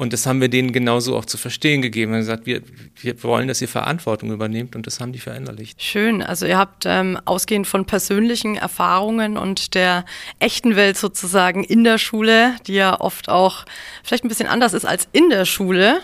Und 0.00 0.14
das 0.14 0.24
haben 0.24 0.40
wir 0.40 0.48
denen 0.48 0.72
genauso 0.72 1.14
auch 1.14 1.26
zu 1.26 1.36
verstehen 1.36 1.82
gegeben. 1.82 2.12
Wir 2.12 2.16
haben 2.16 2.22
gesagt, 2.22 2.46
wir, 2.46 2.62
wir 3.02 3.22
wollen, 3.22 3.48
dass 3.48 3.60
ihr 3.60 3.68
Verantwortung 3.68 4.32
übernehmt 4.32 4.74
und 4.74 4.86
das 4.86 4.98
haben 4.98 5.12
die 5.12 5.18
verinnerlicht. 5.18 5.82
Schön. 5.82 6.22
Also 6.22 6.46
ihr 6.46 6.56
habt 6.56 6.84
ähm, 6.86 7.18
ausgehend 7.26 7.66
von 7.66 7.84
persönlichen 7.84 8.56
Erfahrungen 8.56 9.36
und 9.36 9.74
der 9.74 10.06
echten 10.38 10.74
Welt 10.74 10.96
sozusagen 10.96 11.64
in 11.64 11.84
der 11.84 11.98
Schule, 11.98 12.56
die 12.66 12.76
ja 12.76 12.98
oft 12.98 13.28
auch 13.28 13.66
vielleicht 14.02 14.24
ein 14.24 14.28
bisschen 14.28 14.48
anders 14.48 14.72
ist 14.72 14.86
als 14.86 15.06
in 15.12 15.28
der 15.28 15.44
Schule, 15.44 16.00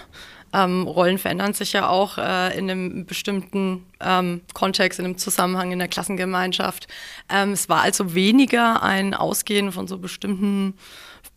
ähm, 0.53 0.87
Rollen 0.87 1.17
verändern 1.17 1.55
sich 1.55 1.73
ja 1.73 1.89
auch 1.89 2.19
äh, 2.19 2.57
in 2.57 2.71
einem 2.71 3.07
bestimmten 3.07 3.87
ähm, 4.01 4.43
Kontext, 4.53 4.99
in 4.99 5.07
einem 5.07 5.17
Zusammenhang 5.17 5.73
in 5.73 5.79
der 5.79 5.89
Klassengemeinschaft. 5.89 6.87
Ähm, 7.31 7.53
es 7.53 7.71
war 7.71 7.81
also 7.81 8.15
weniger 8.15 8.83
ein 8.83 9.15
Ausgehen 9.15 9.73
von 9.73 9.89
so 9.89 9.97
bestimmten 9.97 10.75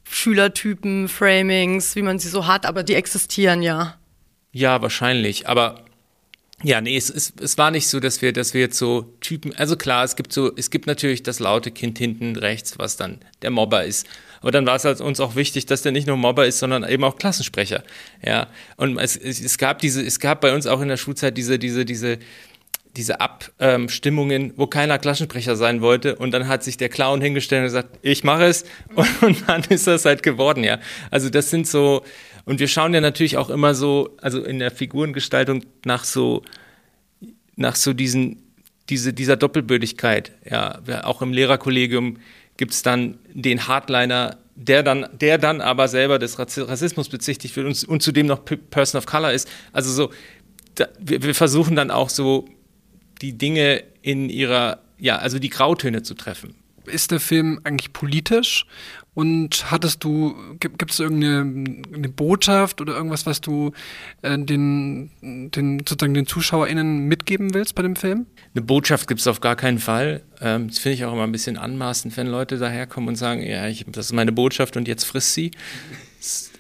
Schülertypen, 0.10 1.08
Framings, 1.08 1.96
wie 1.96 2.02
man 2.02 2.20
sie 2.20 2.30
so 2.30 2.48
hat, 2.48 2.66
aber 2.66 2.84
die 2.84 2.96
existieren 2.96 3.62
ja. 3.62 3.98
Ja, 4.52 4.82
wahrscheinlich. 4.82 5.48
Aber 5.48 5.86
ja, 6.64 6.82
nee, 6.82 6.98
es, 6.98 7.10
es, 7.10 7.34
es 7.40 7.58
war 7.58 7.72
nicht 7.72 7.88
so, 7.88 8.00
dass 8.00 8.22
wir, 8.22 8.34
dass 8.34 8.54
wir 8.54 8.62
jetzt 8.62 8.78
so 8.78 9.14
Typen, 9.22 9.56
also 9.56 9.78
klar, 9.78 10.04
es 10.04 10.16
gibt 10.16 10.34
so, 10.34 10.54
es 10.56 10.72
gibt 10.72 10.88
natürlich 10.88 11.24
das 11.24 11.40
laute 11.40 11.72
Kind 11.72 11.98
hinten 11.98 12.36
rechts, 12.36 12.78
was 12.78 12.98
dann 12.98 13.20
der 13.44 13.52
Mobber 13.52 13.86
ist. 13.86 14.08
Aber 14.42 14.52
dann 14.52 14.66
war 14.66 14.76
es 14.76 14.84
halt 14.84 15.00
uns 15.00 15.20
auch 15.20 15.36
wichtig, 15.36 15.66
dass 15.68 15.84
der 15.84 15.92
nicht 15.92 16.08
nur 16.08 16.18
Mobber 16.18 16.46
ist, 16.48 16.60
sondern 16.60 16.84
eben 16.84 17.04
auch 17.04 17.18
Klassensprecher. 17.18 17.84
Ja. 18.26 18.48
Und 18.78 18.98
es, 18.98 19.16
es, 19.16 19.40
es 19.40 19.58
gab 19.58 19.80
diese, 19.80 20.02
es 20.02 20.20
gab 20.20 20.42
bei 20.42 20.54
uns 20.54 20.66
auch 20.66 20.82
in 20.82 20.88
der 20.88 20.98
Schulzeit 20.98 21.38
diese, 21.38 21.60
diese, 21.60 21.86
diese, 21.86 22.20
diese 22.96 23.22
Abstimmungen, 23.22 24.54
wo 24.56 24.68
keiner 24.68 24.98
Klassensprecher 24.98 25.56
sein 25.56 25.82
wollte 25.82 26.16
und 26.16 26.32
dann 26.32 26.48
hat 26.48 26.64
sich 26.64 26.78
der 26.78 26.90
Clown 26.90 27.22
hingestellt 27.22 27.62
und 27.62 27.66
gesagt, 27.66 28.00
ich 28.02 28.24
mache 28.24 28.46
es 28.46 28.66
und, 29.22 29.48
dann 29.48 29.64
ist 29.70 29.88
das 29.88 30.06
halt 30.06 30.24
geworden, 30.24 30.64
ja. 30.64 30.80
Also 31.12 31.30
das 31.30 31.50
sind 31.50 31.68
so, 31.68 32.04
und 32.46 32.60
wir 32.60 32.68
schauen 32.68 32.94
ja 32.94 33.02
natürlich 33.02 33.38
auch 33.38 33.50
immer 33.50 33.76
so, 33.76 34.18
also 34.22 34.44
in 34.44 34.60
der 34.60 34.72
Figurengestaltung 34.72 35.64
nach 35.86 36.04
so, 36.04 36.44
nach 37.56 37.76
so 37.76 37.94
diesen, 37.94 38.42
diese, 38.90 39.14
dieser 39.14 39.38
Doppelbödigkeit, 39.38 40.32
ja. 40.50 40.80
Auch 41.04 41.22
im 41.22 41.32
Lehrerkollegium 41.32 42.18
gibt 42.58 42.74
es 42.74 42.82
dann 42.82 43.20
den 43.34 43.68
Hardliner, 43.68 44.38
der 44.56 44.84
dann, 44.84 45.08
der 45.14 45.38
dann 45.38 45.62
aber 45.62 45.88
selber 45.88 46.20
des 46.20 46.38
Rassismus 46.38 47.08
bezichtigt 47.08 47.56
wird 47.56 47.68
und, 47.68 47.84
und 47.88 48.04
zudem 48.04 48.26
noch 48.26 48.44
Person 48.44 48.98
of 48.98 49.06
Color 49.06 49.32
ist. 49.32 49.48
Also 49.72 49.92
so, 49.92 50.12
da, 50.76 50.88
wir, 51.00 51.24
wir 51.24 51.36
versuchen 51.36 51.78
dann 51.78 51.92
auch 51.92 52.10
so 52.10 52.46
die 53.22 53.38
Dinge 53.38 53.84
in 54.02 54.30
ihrer, 54.30 54.80
ja, 54.98 55.18
also 55.18 55.40
die 55.40 55.50
Grautöne 55.50 56.04
zu 56.04 56.14
treffen. 56.14 56.56
Ist 56.86 57.12
der 57.12 57.20
Film 57.20 57.60
eigentlich 57.64 57.94
politisch? 57.94 58.66
Und 59.14 59.70
hattest 59.70 60.04
du, 60.06 60.36
gibt 60.60 60.92
es 60.92 61.00
irgendeine 61.00 61.74
eine 61.94 62.08
Botschaft 62.10 62.80
oder 62.80 62.96
irgendwas, 62.96 63.26
was 63.26 63.42
du 63.42 63.74
äh, 64.22 64.38
den, 64.40 65.12
den, 65.22 65.80
sozusagen 65.80 66.14
den 66.14 66.26
ZuschauerInnen 66.26 67.00
mitgeben 67.00 67.54
willst 67.54 67.76
bei 67.76 67.82
dem 67.82 67.98
Film? 67.98 68.28
Eine 68.54 68.64
Botschaft 68.64 69.08
gibt 69.08 69.20
es 69.20 69.28
auf 69.28 69.42
gar 69.42 69.58
keinen 69.58 69.80
Fall. 69.80 70.22
Ähm, 70.40 70.70
das 70.70 70.80
finde 70.80 70.96
ich 70.96 71.06
auch 71.06 71.12
immer 71.12 71.24
ein 71.24 71.34
bisschen 71.34 71.58
anmaßend, 71.58 72.16
wenn 72.16 72.28
Leute 72.28 72.58
daherkommen 72.58 73.10
und 73.10 73.16
sagen, 73.16 73.42
ja, 73.42 73.68
ich, 73.68 73.86
das 73.90 74.06
ist 74.06 74.14
meine 74.14 74.32
Botschaft 74.32 74.78
und 74.78 74.88
jetzt 74.88 75.04
frisst 75.04 75.34
sie. 75.34 75.52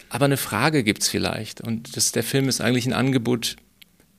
Aber 0.10 0.26
eine 0.26 0.38
Frage 0.38 0.84
gibt 0.84 1.04
es 1.04 1.08
vielleicht. 1.08 1.62
Und 1.62 1.96
das, 1.96 2.12
der 2.12 2.24
Film 2.24 2.50
ist 2.50 2.60
eigentlich 2.60 2.88
ein 2.88 2.94
Angebot 2.94 3.56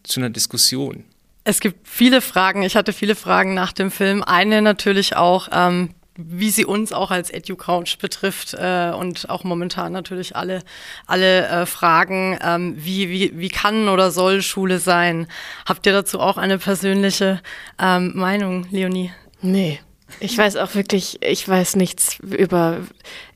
zu 0.02 0.20
einer 0.20 0.30
Diskussion. 0.30 1.04
Es 1.50 1.58
gibt 1.58 1.88
viele 1.88 2.20
Fragen. 2.20 2.62
Ich 2.62 2.76
hatte 2.76 2.92
viele 2.92 3.16
Fragen 3.16 3.54
nach 3.54 3.72
dem 3.72 3.90
Film. 3.90 4.22
Eine 4.22 4.62
natürlich 4.62 5.16
auch, 5.16 5.48
ähm, 5.50 5.96
wie 6.14 6.48
sie 6.50 6.64
uns 6.64 6.92
auch 6.92 7.10
als 7.10 7.28
EduCouch 7.28 7.98
betrifft 7.98 8.54
äh, 8.54 8.92
und 8.92 9.28
auch 9.28 9.42
momentan 9.42 9.92
natürlich 9.92 10.36
alle, 10.36 10.62
alle 11.08 11.48
äh, 11.48 11.66
Fragen, 11.66 12.38
ähm, 12.40 12.76
wie, 12.78 13.10
wie, 13.10 13.32
wie 13.36 13.48
kann 13.48 13.88
oder 13.88 14.12
soll 14.12 14.42
Schule 14.42 14.78
sein? 14.78 15.26
Habt 15.66 15.86
ihr 15.86 15.92
dazu 15.92 16.20
auch 16.20 16.36
eine 16.36 16.56
persönliche 16.58 17.40
ähm, 17.80 18.12
Meinung, 18.14 18.68
Leonie? 18.70 19.10
Nee. 19.42 19.80
Ich 20.20 20.38
weiß 20.38 20.54
auch 20.54 20.76
wirklich, 20.76 21.18
ich 21.20 21.48
weiß 21.48 21.74
nichts 21.74 22.20
über, 22.20 22.78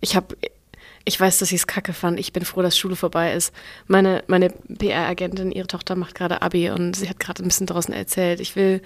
ich 0.01 0.15
habe 0.15 0.37
ich 1.05 1.21
weiß, 1.21 1.39
dass 1.39 1.51
ich 1.51 1.61
es 1.61 1.67
kacke 1.67 1.93
fand. 1.93 2.19
Ich 2.19 2.33
bin 2.33 2.45
froh, 2.45 2.63
dass 2.63 2.79
Schule 2.79 2.97
vorbei 2.97 3.35
ist. 3.35 3.53
Meine, 3.87 4.25
meine 4.27 4.51
PR-Agentin, 4.51 5.53
ihre 5.53 5.67
Tochter 5.67 5.97
macht 5.97 6.15
gerade 6.15 6.43
Abi 6.43 6.71
und 6.71 6.97
sie 6.97 7.09
hat 7.09 7.21
gerade 7.21 7.43
ein 7.43 7.49
bisschen 7.49 7.67
draußen 7.67 7.93
erzählt. 7.93 8.41
Ich 8.41 8.57
will, 8.57 8.81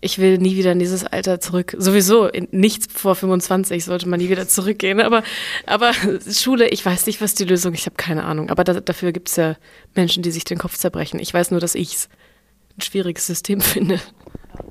ich 0.00 0.18
will 0.18 0.38
nie 0.38 0.56
wieder 0.56 0.72
in 0.72 0.78
dieses 0.78 1.04
Alter 1.04 1.40
zurück. 1.40 1.74
Sowieso, 1.78 2.28
nichts 2.50 2.86
vor 2.92 3.14
25 3.14 3.84
sollte 3.84 4.08
man 4.08 4.20
nie 4.20 4.28
wieder 4.28 4.46
zurückgehen. 4.46 5.00
Aber, 5.00 5.22
aber 5.64 5.92
Schule, 6.30 6.68
ich 6.68 6.84
weiß 6.84 7.06
nicht, 7.06 7.20
was 7.22 7.34
die 7.34 7.44
Lösung 7.44 7.72
ist. 7.72 7.80
Ich 7.80 7.86
habe 7.86 7.96
keine 7.96 8.24
Ahnung. 8.24 8.50
Aber 8.50 8.64
da, 8.64 8.80
dafür 8.80 9.12
gibt 9.12 9.30
es 9.30 9.36
ja 9.36 9.56
Menschen, 9.94 10.22
die 10.22 10.30
sich 10.30 10.44
den 10.44 10.58
Kopf 10.58 10.76
zerbrechen. 10.76 11.18
Ich 11.18 11.32
weiß 11.32 11.50
nur, 11.50 11.60
dass 11.60 11.74
ich 11.74 11.94
es 11.94 12.08
ein 12.78 12.82
schwieriges 12.82 13.26
System 13.26 13.60
finde. 13.60 14.00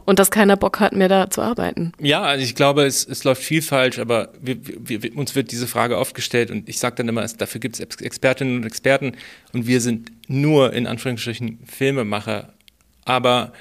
Und 0.05 0.19
dass 0.19 0.31
keiner 0.31 0.55
Bock 0.55 0.79
hat, 0.79 0.93
mehr 0.93 1.09
da 1.09 1.29
zu 1.29 1.41
arbeiten. 1.41 1.91
Ja, 1.99 2.21
also 2.21 2.43
ich 2.43 2.55
glaube, 2.55 2.85
es, 2.85 3.05
es 3.05 3.23
läuft 3.23 3.43
viel 3.43 3.61
falsch, 3.61 3.99
aber 3.99 4.31
wir, 4.39 4.57
wir, 4.63 5.17
uns 5.17 5.35
wird 5.35 5.51
diese 5.51 5.67
Frage 5.67 5.97
oft 5.97 6.15
gestellt 6.15 6.49
und 6.49 6.67
ich 6.69 6.79
sage 6.79 6.95
dann 6.95 7.09
immer, 7.09 7.25
dafür 7.27 7.59
gibt 7.59 7.79
es 7.79 8.01
Expertinnen 8.01 8.57
und 8.57 8.65
Experten 8.65 9.13
und 9.53 9.67
wir 9.67 9.81
sind 9.81 10.11
nur 10.27 10.73
in 10.73 10.87
Anführungsstrichen 10.87 11.59
Filmemacher. 11.65 12.53
Aber, 13.03 13.53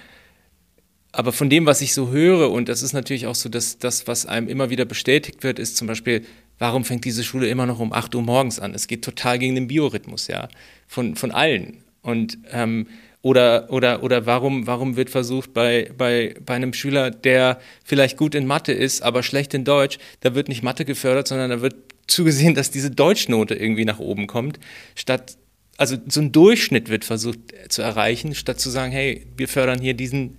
aber 1.10 1.32
von 1.32 1.50
dem, 1.50 1.66
was 1.66 1.80
ich 1.80 1.94
so 1.94 2.10
höre, 2.10 2.50
und 2.50 2.68
das 2.68 2.82
ist 2.82 2.92
natürlich 2.92 3.26
auch 3.26 3.34
so, 3.34 3.48
dass 3.48 3.78
das, 3.78 4.06
was 4.06 4.26
einem 4.26 4.48
immer 4.48 4.70
wieder 4.70 4.84
bestätigt 4.84 5.42
wird, 5.42 5.58
ist 5.58 5.76
zum 5.76 5.88
Beispiel, 5.88 6.24
warum 6.58 6.84
fängt 6.84 7.04
diese 7.04 7.24
Schule 7.24 7.48
immer 7.48 7.66
noch 7.66 7.80
um 7.80 7.92
8 7.92 8.14
Uhr 8.14 8.22
morgens 8.22 8.60
an? 8.60 8.74
Es 8.74 8.86
geht 8.86 9.04
total 9.04 9.38
gegen 9.38 9.56
den 9.56 9.66
Biorhythmus, 9.66 10.28
ja, 10.28 10.48
von, 10.86 11.16
von 11.16 11.32
allen. 11.32 11.82
Und 12.02 12.38
ähm, 12.52 12.86
oder, 13.26 13.66
oder, 13.70 14.04
oder 14.04 14.24
warum, 14.24 14.68
warum 14.68 14.94
wird 14.94 15.10
versucht, 15.10 15.52
bei, 15.52 15.90
bei, 15.98 16.36
bei 16.46 16.54
einem 16.54 16.72
Schüler, 16.72 17.10
der 17.10 17.58
vielleicht 17.84 18.16
gut 18.16 18.36
in 18.36 18.46
Mathe 18.46 18.70
ist, 18.70 19.02
aber 19.02 19.24
schlecht 19.24 19.52
in 19.52 19.64
Deutsch, 19.64 19.98
da 20.20 20.36
wird 20.36 20.48
nicht 20.48 20.62
Mathe 20.62 20.84
gefördert, 20.84 21.26
sondern 21.26 21.50
da 21.50 21.60
wird 21.60 21.74
zugesehen, 22.06 22.54
dass 22.54 22.70
diese 22.70 22.92
Deutschnote 22.92 23.56
irgendwie 23.56 23.84
nach 23.84 23.98
oben 23.98 24.28
kommt, 24.28 24.60
statt, 24.94 25.38
also 25.76 25.96
so 26.06 26.20
ein 26.20 26.30
Durchschnitt 26.30 26.88
wird 26.88 27.04
versucht 27.04 27.40
zu 27.68 27.82
erreichen, 27.82 28.36
statt 28.36 28.60
zu 28.60 28.70
sagen, 28.70 28.92
hey, 28.92 29.26
wir 29.36 29.48
fördern 29.48 29.80
hier 29.80 29.94
diesen, 29.94 30.38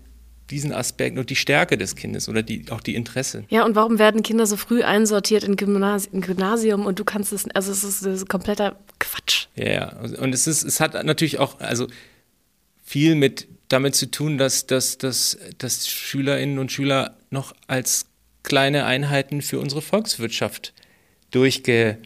diesen 0.49 0.71
Aspekt 0.71 1.17
und 1.17 1.29
die 1.29 1.35
Stärke 1.35 1.77
des 1.77 1.97
Kindes 1.97 2.29
oder 2.29 2.41
die, 2.41 2.67
auch 2.69 2.79
die 2.79 2.95
Interesse. 2.95 3.43
Ja, 3.49 3.65
und 3.65 3.75
warum 3.75 3.99
werden 3.99 4.23
Kinder 4.23 4.45
so 4.45 4.55
früh 4.55 4.81
einsortiert 4.81 5.43
in, 5.43 5.57
Gymnasi 5.57 6.07
Gymnasium 6.13 6.85
und 6.85 6.99
du 6.99 7.03
kannst 7.03 7.33
es, 7.33 7.53
also 7.53 7.69
es 7.69 7.83
ist, 7.83 8.03
es 8.03 8.21
ist 8.21 8.29
kompletter 8.29 8.77
Quatsch. 8.97 9.47
Ja, 9.57 9.93
und 9.97 10.33
es 10.33 10.47
ist, 10.47 10.63
es 10.63 10.79
hat 10.79 10.93
natürlich 11.03 11.37
auch, 11.39 11.59
also 11.59 11.87
viel 12.87 13.15
mit 13.15 13.47
damit 13.67 13.95
zu 13.95 14.09
tun, 14.09 14.37
dass, 14.37 14.65
dass, 14.65 14.97
dass, 14.97 15.37
dass 15.57 15.89
Schülerinnen 15.89 16.57
und 16.57 16.71
Schüler 16.71 17.17
noch 17.29 17.53
als 17.67 18.05
kleine 18.43 18.85
Einheiten 18.85 19.41
für 19.41 19.59
unsere 19.59 19.81
Volkswirtschaft 19.81 20.73
durchge, 21.31 21.97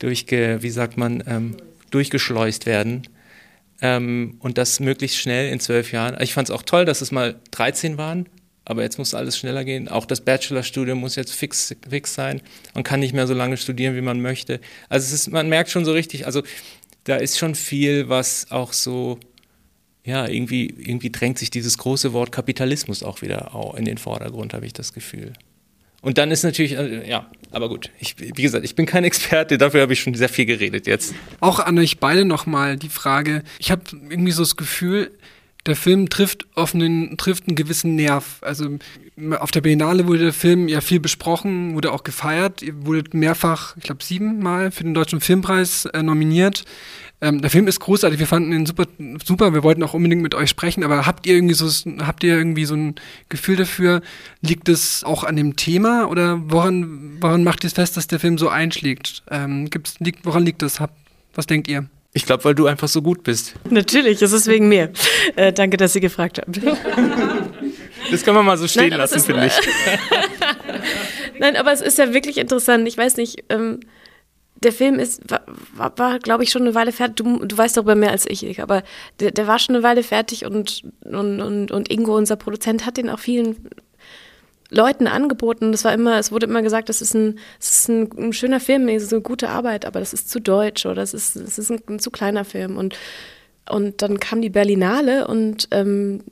durchge 0.00 0.58
wie 0.62 0.70
sagt 0.70 0.96
man, 0.96 1.22
ähm, 1.28 1.56
durchgeschleust 1.90 2.66
werden. 2.66 3.06
Ähm, 3.80 4.34
und 4.40 4.58
das 4.58 4.80
möglichst 4.80 5.18
schnell 5.18 5.52
in 5.52 5.60
zwölf 5.60 5.92
Jahren. 5.92 6.20
Ich 6.20 6.34
fand 6.34 6.48
es 6.48 6.54
auch 6.54 6.64
toll, 6.64 6.84
dass 6.84 7.00
es 7.00 7.12
mal 7.12 7.36
13 7.52 7.98
waren, 7.98 8.28
aber 8.64 8.82
jetzt 8.82 8.98
muss 8.98 9.14
alles 9.14 9.38
schneller 9.38 9.64
gehen. 9.64 9.86
Auch 9.86 10.06
das 10.06 10.22
Bachelorstudium 10.22 10.98
muss 10.98 11.14
jetzt 11.14 11.32
fix, 11.32 11.72
fix 11.88 12.14
sein. 12.14 12.42
Man 12.74 12.82
kann 12.82 12.98
nicht 12.98 13.14
mehr 13.14 13.28
so 13.28 13.34
lange 13.34 13.56
studieren, 13.56 13.94
wie 13.94 14.00
man 14.00 14.20
möchte. 14.20 14.60
Also 14.88 15.14
ist, 15.14 15.30
man 15.30 15.48
merkt 15.48 15.70
schon 15.70 15.84
so 15.84 15.92
richtig, 15.92 16.26
also 16.26 16.42
da 17.04 17.14
ist 17.14 17.38
schon 17.38 17.54
viel, 17.54 18.08
was 18.08 18.50
auch 18.50 18.72
so 18.72 19.20
ja, 20.08 20.26
irgendwie, 20.26 20.74
irgendwie 20.78 21.10
drängt 21.10 21.38
sich 21.38 21.50
dieses 21.50 21.76
große 21.76 22.14
Wort 22.14 22.32
Kapitalismus 22.32 23.02
auch 23.02 23.20
wieder 23.20 23.52
in 23.76 23.84
den 23.84 23.98
Vordergrund, 23.98 24.54
habe 24.54 24.64
ich 24.64 24.72
das 24.72 24.94
Gefühl. 24.94 25.34
Und 26.00 26.16
dann 26.16 26.30
ist 26.30 26.44
natürlich, 26.44 26.72
äh, 26.72 27.06
ja, 27.08 27.30
aber 27.50 27.68
gut, 27.68 27.90
ich, 27.98 28.18
wie 28.18 28.42
gesagt, 28.42 28.64
ich 28.64 28.74
bin 28.74 28.86
kein 28.86 29.04
Experte, 29.04 29.58
dafür 29.58 29.82
habe 29.82 29.92
ich 29.92 30.00
schon 30.00 30.14
sehr 30.14 30.30
viel 30.30 30.46
geredet 30.46 30.86
jetzt. 30.86 31.14
Auch 31.40 31.58
an 31.58 31.78
euch 31.78 31.98
beide 31.98 32.24
nochmal 32.24 32.78
die 32.78 32.88
Frage, 32.88 33.42
ich 33.58 33.70
habe 33.70 33.82
irgendwie 34.08 34.32
so 34.32 34.42
das 34.42 34.56
Gefühl, 34.56 35.10
der 35.68 35.76
Film 35.76 36.08
trifft 36.08 36.46
auf 36.54 36.74
einen, 36.74 37.16
trifft 37.16 37.46
einen 37.46 37.54
gewissen 37.54 37.94
Nerv. 37.94 38.38
Also 38.40 38.78
auf 39.38 39.50
der 39.50 39.60
Biennale 39.60 40.06
wurde 40.06 40.20
der 40.20 40.32
Film 40.32 40.66
ja 40.68 40.80
viel 40.80 40.98
besprochen, 40.98 41.74
wurde 41.74 41.92
auch 41.92 42.02
gefeiert. 42.02 42.62
Ihr 42.62 42.86
wurdet 42.86 43.14
mehrfach, 43.14 43.76
ich 43.76 43.84
glaube 43.84 44.02
siebenmal 44.02 44.70
für 44.70 44.84
den 44.84 44.94
Deutschen 44.94 45.20
Filmpreis 45.20 45.84
äh, 45.86 46.02
nominiert. 46.02 46.64
Ähm, 47.20 47.42
der 47.42 47.50
Film 47.50 47.66
ist 47.66 47.80
großartig, 47.80 48.20
wir 48.20 48.28
fanden 48.28 48.52
ihn 48.52 48.64
super, 48.64 48.84
super, 49.24 49.52
wir 49.52 49.64
wollten 49.64 49.82
auch 49.82 49.94
unbedingt 49.94 50.22
mit 50.22 50.36
euch 50.36 50.50
sprechen, 50.50 50.84
aber 50.84 51.04
habt 51.04 51.26
ihr 51.26 51.34
irgendwie 51.34 51.54
so, 51.54 51.68
habt 52.00 52.22
ihr 52.22 52.36
irgendwie 52.36 52.64
so 52.64 52.74
ein 52.74 52.94
Gefühl 53.28 53.56
dafür, 53.56 54.02
liegt 54.40 54.68
es 54.68 55.02
auch 55.02 55.24
an 55.24 55.34
dem 55.34 55.56
Thema 55.56 56.08
oder 56.08 56.40
woran, 56.48 57.16
woran 57.20 57.42
macht 57.42 57.64
ihr 57.64 57.68
es 57.68 57.72
fest, 57.72 57.96
dass 57.96 58.06
der 58.06 58.20
Film 58.20 58.38
so 58.38 58.48
einschlägt? 58.48 59.24
Ähm, 59.30 59.68
gibt's, 59.68 59.98
liegt, 59.98 60.24
woran 60.26 60.44
liegt 60.44 60.62
das? 60.62 60.80
was 61.34 61.46
denkt 61.46 61.66
ihr? 61.66 61.88
Ich 62.18 62.26
glaube, 62.26 62.44
weil 62.44 62.56
du 62.56 62.66
einfach 62.66 62.88
so 62.88 63.00
gut 63.00 63.22
bist. 63.22 63.54
Natürlich, 63.70 64.20
es 64.20 64.32
ist 64.32 64.48
wegen 64.48 64.68
mir. 64.68 64.90
Äh, 65.36 65.52
danke, 65.52 65.76
dass 65.76 65.92
Sie 65.92 66.00
gefragt 66.00 66.40
haben. 66.40 66.52
Das 68.10 68.24
kann 68.24 68.34
man 68.34 68.46
mal 68.46 68.56
so 68.56 68.66
stehen 68.66 68.88
Nein, 68.88 69.00
lassen, 69.00 69.20
finde 69.20 69.46
ich. 69.46 69.52
Nein, 71.38 71.56
aber 71.56 71.72
es 71.72 71.82
ist 71.82 71.98
ja 71.98 72.14
wirklich 72.14 72.38
interessant. 72.38 72.88
Ich 72.88 72.96
weiß 72.96 73.18
nicht, 73.18 73.44
ähm, 73.50 73.80
der 74.62 74.72
Film 74.72 74.98
ist, 74.98 75.30
war, 75.30 75.42
war, 75.74 75.98
war 75.98 76.18
glaube 76.18 76.42
ich, 76.42 76.50
schon 76.50 76.62
eine 76.62 76.74
Weile 76.74 76.90
fertig. 76.92 77.16
Du, 77.16 77.44
du 77.44 77.58
weißt 77.58 77.76
darüber 77.76 77.96
mehr 77.96 78.12
als 78.12 78.24
ich, 78.26 78.62
aber 78.62 78.82
der, 79.20 79.32
der 79.32 79.46
war 79.46 79.58
schon 79.58 79.74
eine 79.74 79.84
Weile 79.84 80.02
fertig 80.02 80.46
und, 80.46 80.84
und, 81.04 81.42
und, 81.42 81.70
und 81.70 81.90
Ingo, 81.92 82.16
unser 82.16 82.36
Produzent, 82.36 82.86
hat 82.86 82.96
den 82.96 83.10
auch 83.10 83.18
vielen 83.18 83.68
Leuten 84.70 85.06
angeboten. 85.06 85.72
Das 85.72 85.84
war 85.84 85.92
immer, 85.94 86.18
es 86.18 86.30
wurde 86.30 86.46
immer 86.46 86.62
gesagt, 86.62 86.88
das 86.88 87.00
ist 87.00 87.14
ein, 87.14 87.38
das 87.58 87.70
ist 87.70 87.88
ein, 87.88 88.10
ein 88.18 88.32
schöner 88.32 88.60
Film, 88.60 88.88
ist 88.88 89.12
eine 89.12 89.22
gute 89.22 89.48
Arbeit, 89.48 89.84
aber 89.84 90.00
das 90.00 90.12
ist 90.12 90.30
zu 90.30 90.40
deutsch 90.40 90.84
oder 90.86 90.96
das 90.96 91.14
ist, 91.14 91.36
das 91.36 91.58
ist 91.58 91.70
ein, 91.70 91.80
ein 91.88 91.98
zu 91.98 92.10
kleiner 92.10 92.44
Film. 92.44 92.76
Und, 92.76 92.96
und 93.70 94.02
dann 94.02 94.20
kam 94.20 94.42
die 94.42 94.50
Berlinale 94.50 95.26
und, 95.26 95.68
ähm, 95.70 96.22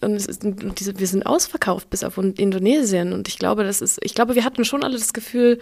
und 0.00 0.16
ist, 0.16 0.42
diese, 0.78 0.98
wir 0.98 1.06
sind 1.06 1.26
ausverkauft 1.26 1.90
bis 1.90 2.04
auf 2.04 2.16
Indonesien. 2.18 3.12
Und 3.12 3.28
ich 3.28 3.38
glaube, 3.38 3.64
das 3.64 3.80
ist, 3.82 3.98
ich 4.02 4.14
glaube, 4.14 4.34
wir 4.34 4.44
hatten 4.44 4.64
schon 4.64 4.84
alle 4.84 4.98
das 4.98 5.12
Gefühl, 5.12 5.58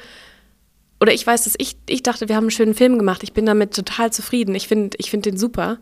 oder 1.01 1.13
ich 1.15 1.27
weiß, 1.27 1.45
dass 1.45 1.55
ich, 1.59 1.77
ich 1.89 2.03
dachte, 2.03 2.29
wir 2.29 2.37
haben 2.37 2.45
einen 2.45 2.51
schönen 2.51 2.75
Film 2.75 2.99
gemacht. 2.99 3.23
Ich 3.23 3.33
bin 3.33 3.47
damit 3.47 3.75
total 3.75 4.13
zufrieden. 4.13 4.55
Ich 4.55 4.69
finde 4.69 4.97
ich 4.99 5.11
find 5.11 5.25
den 5.25 5.39
super. 5.39 5.79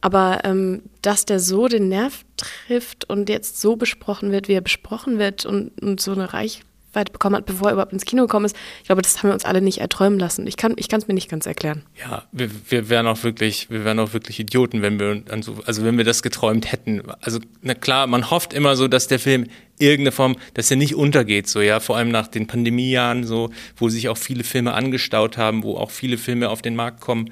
Aber 0.00 0.40
ähm, 0.44 0.82
dass 1.02 1.26
der 1.26 1.40
so 1.40 1.68
den 1.68 1.88
Nerv 1.88 2.24
trifft 2.36 3.08
und 3.08 3.28
jetzt 3.28 3.60
so 3.60 3.76
besprochen 3.76 4.32
wird, 4.32 4.48
wie 4.48 4.54
er 4.54 4.60
besprochen 4.60 5.18
wird 5.18 5.44
und, 5.44 5.80
und 5.82 6.00
so 6.00 6.12
eine 6.12 6.32
Reichweite 6.32 7.12
bekommen 7.12 7.36
hat, 7.36 7.44
bevor 7.44 7.68
er 7.68 7.74
überhaupt 7.74 7.92
ins 7.92 8.06
Kino 8.06 8.22
gekommen 8.22 8.46
ist, 8.46 8.56
ich 8.78 8.86
glaube, 8.86 9.02
das 9.02 9.18
haben 9.18 9.28
wir 9.28 9.34
uns 9.34 9.44
alle 9.44 9.60
nicht 9.60 9.78
erträumen 9.78 10.18
lassen. 10.18 10.46
Ich 10.46 10.56
kann 10.56 10.74
es 10.78 11.06
mir 11.06 11.12
nicht 11.12 11.28
ganz 11.28 11.44
erklären. 11.44 11.82
Ja, 12.00 12.24
wir, 12.32 12.48
wir 12.70 12.88
wären 12.88 13.06
auch 13.06 13.22
wirklich, 13.24 13.68
wir 13.68 13.84
wären 13.84 13.98
auch 13.98 14.14
wirklich 14.14 14.40
Idioten, 14.40 14.80
wenn 14.80 14.98
wir 14.98 15.22
so, 15.42 15.56
also 15.66 15.84
wenn 15.84 15.98
wir 15.98 16.04
das 16.04 16.22
geträumt 16.22 16.72
hätten. 16.72 17.02
Also 17.20 17.38
na 17.60 17.74
klar, 17.74 18.06
man 18.06 18.30
hofft 18.30 18.54
immer 18.54 18.76
so, 18.76 18.88
dass 18.88 19.06
der 19.06 19.18
Film 19.18 19.48
irgendeine 19.78 20.12
Form, 20.12 20.36
dass 20.54 20.70
er 20.70 20.78
nicht 20.78 20.94
untergeht, 20.94 21.46
so 21.46 21.60
ja, 21.60 21.78
vor 21.78 21.98
allem 21.98 22.08
nach 22.08 22.26
den 22.26 22.46
Pandemiejahren, 22.46 23.24
so, 23.24 23.50
wo 23.76 23.90
sich 23.90 24.08
auch 24.08 24.18
viele 24.18 24.44
Filme 24.44 24.72
angestaut 24.72 25.36
haben, 25.36 25.62
wo 25.62 25.76
auch 25.76 25.90
viele 25.90 26.16
Filme 26.16 26.48
auf 26.48 26.62
den 26.62 26.74
Markt 26.74 27.02
kommen. 27.02 27.30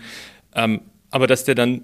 Ähm, 0.55 0.83
aber 1.11 1.27
dass 1.27 1.45
der 1.45 1.55
dann 1.55 1.83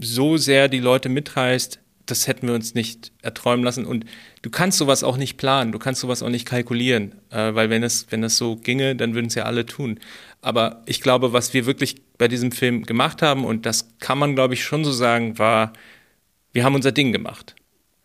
so 0.00 0.36
sehr 0.36 0.68
die 0.68 0.80
Leute 0.80 1.08
mitreißt, 1.08 1.80
das 2.06 2.26
hätten 2.26 2.46
wir 2.46 2.54
uns 2.54 2.74
nicht 2.74 3.12
erträumen 3.22 3.64
lassen. 3.64 3.84
Und 3.84 4.04
du 4.42 4.50
kannst 4.50 4.78
sowas 4.78 5.04
auch 5.04 5.16
nicht 5.16 5.36
planen, 5.36 5.72
du 5.72 5.78
kannst 5.78 6.00
sowas 6.00 6.22
auch 6.22 6.30
nicht 6.30 6.46
kalkulieren, 6.46 7.14
äh, 7.30 7.54
weil 7.54 7.70
wenn 7.70 7.82
es, 7.82 8.06
wenn 8.10 8.24
es 8.24 8.36
so 8.36 8.56
ginge, 8.56 8.96
dann 8.96 9.14
würden 9.14 9.26
es 9.26 9.34
ja 9.34 9.44
alle 9.44 9.66
tun. 9.66 9.98
Aber 10.40 10.82
ich 10.86 11.00
glaube, 11.00 11.32
was 11.32 11.52
wir 11.52 11.66
wirklich 11.66 11.96
bei 12.16 12.28
diesem 12.28 12.52
Film 12.52 12.84
gemacht 12.84 13.22
haben, 13.22 13.44
und 13.44 13.66
das 13.66 13.88
kann 13.98 14.18
man, 14.18 14.34
glaube 14.34 14.54
ich, 14.54 14.64
schon 14.64 14.84
so 14.84 14.92
sagen, 14.92 15.38
war, 15.38 15.72
wir 16.52 16.64
haben 16.64 16.74
unser 16.74 16.92
Ding 16.92 17.12
gemacht. 17.12 17.54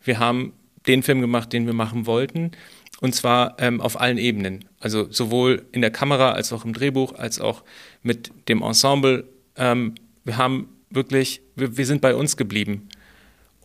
Wir 0.04 0.20
haben 0.20 0.54
den 0.88 1.04
Film 1.04 1.22
gemacht, 1.22 1.54
den 1.54 1.66
wir 1.66 1.74
machen 1.74 2.06
wollten. 2.06 2.52
Und 3.00 3.16
zwar 3.16 3.56
ähm, 3.60 3.82
auf 3.82 4.00
allen 4.00 4.18
Ebenen. 4.18 4.66
Also 4.80 5.12
sowohl 5.12 5.66
in 5.72 5.82
der 5.82 5.92
Kamera 5.92 6.32
als 6.32 6.54
auch 6.54 6.66
im 6.66 6.74
Drehbuch, 6.74 7.13
als 7.16 7.40
auch 7.40 7.63
mit 8.02 8.32
dem 8.48 8.62
Ensemble. 8.62 9.25
Ähm, 9.56 9.96
wir 10.24 10.38
haben 10.38 10.70
wirklich, 10.90 11.42
wir, 11.56 11.78
wir 11.78 11.86
sind 11.86 12.02
bei 12.02 12.16
uns 12.16 12.38
geblieben. 12.38 12.90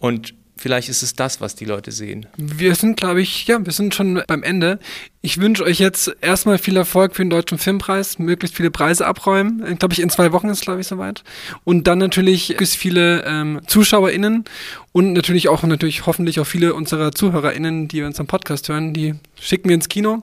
Und 0.01 0.35
vielleicht 0.59 0.89
ist 0.89 1.03
es 1.03 1.15
das, 1.15 1.41
was 1.41 1.55
die 1.55 1.65
Leute 1.65 1.93
sehen. 1.93 2.27
Wir 2.37 2.75
sind, 2.75 2.97
glaube 2.97 3.23
ich, 3.23 3.47
ja, 3.47 3.65
wir 3.65 3.73
sind 3.73 3.95
schon 3.95 4.23
beim 4.27 4.43
Ende. 4.43 4.79
Ich 5.21 5.41
wünsche 5.41 5.65
euch 5.65 5.79
jetzt 5.79 6.15
erstmal 6.21 6.59
viel 6.59 6.77
Erfolg 6.77 7.15
für 7.15 7.23
den 7.23 7.31
Deutschen 7.31 7.59
Filmpreis, 7.59 8.19
möglichst 8.19 8.57
viele 8.57 8.71
Preise 8.71 9.07
abräumen. 9.07 9.65
Ich 9.71 9.79
glaube, 9.79 9.95
ich 9.95 10.01
in 10.01 10.11
zwei 10.11 10.33
Wochen 10.33 10.49
ist, 10.49 10.63
glaube 10.63 10.81
ich, 10.81 10.87
soweit. 10.87 11.23
Und 11.65 11.87
dann 11.87 11.99
natürlich 11.99 12.51
möglichst 12.51 12.77
viele 12.77 13.25
ähm, 13.25 13.61
ZuschauerInnen 13.67 14.45
und 14.93 15.13
natürlich 15.13 15.49
auch 15.49 15.63
natürlich 15.63 16.07
hoffentlich 16.07 16.41
auch 16.41 16.47
viele 16.47 16.75
unserer 16.75 17.13
ZuhörerInnen, 17.13 17.89
die 17.89 18.03
unseren 18.03 18.27
Podcast 18.27 18.69
hören, 18.69 18.93
die 18.93 19.15
schicken 19.41 19.69
wir 19.69 19.75
ins 19.75 19.89
Kino. 19.89 20.23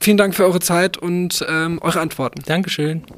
Vielen 0.00 0.16
Dank 0.16 0.34
für 0.34 0.44
eure 0.44 0.60
Zeit 0.60 0.96
und 0.96 1.44
ähm, 1.48 1.78
eure 1.80 2.00
Antworten. 2.00 2.42
Dankeschön. 2.46 3.02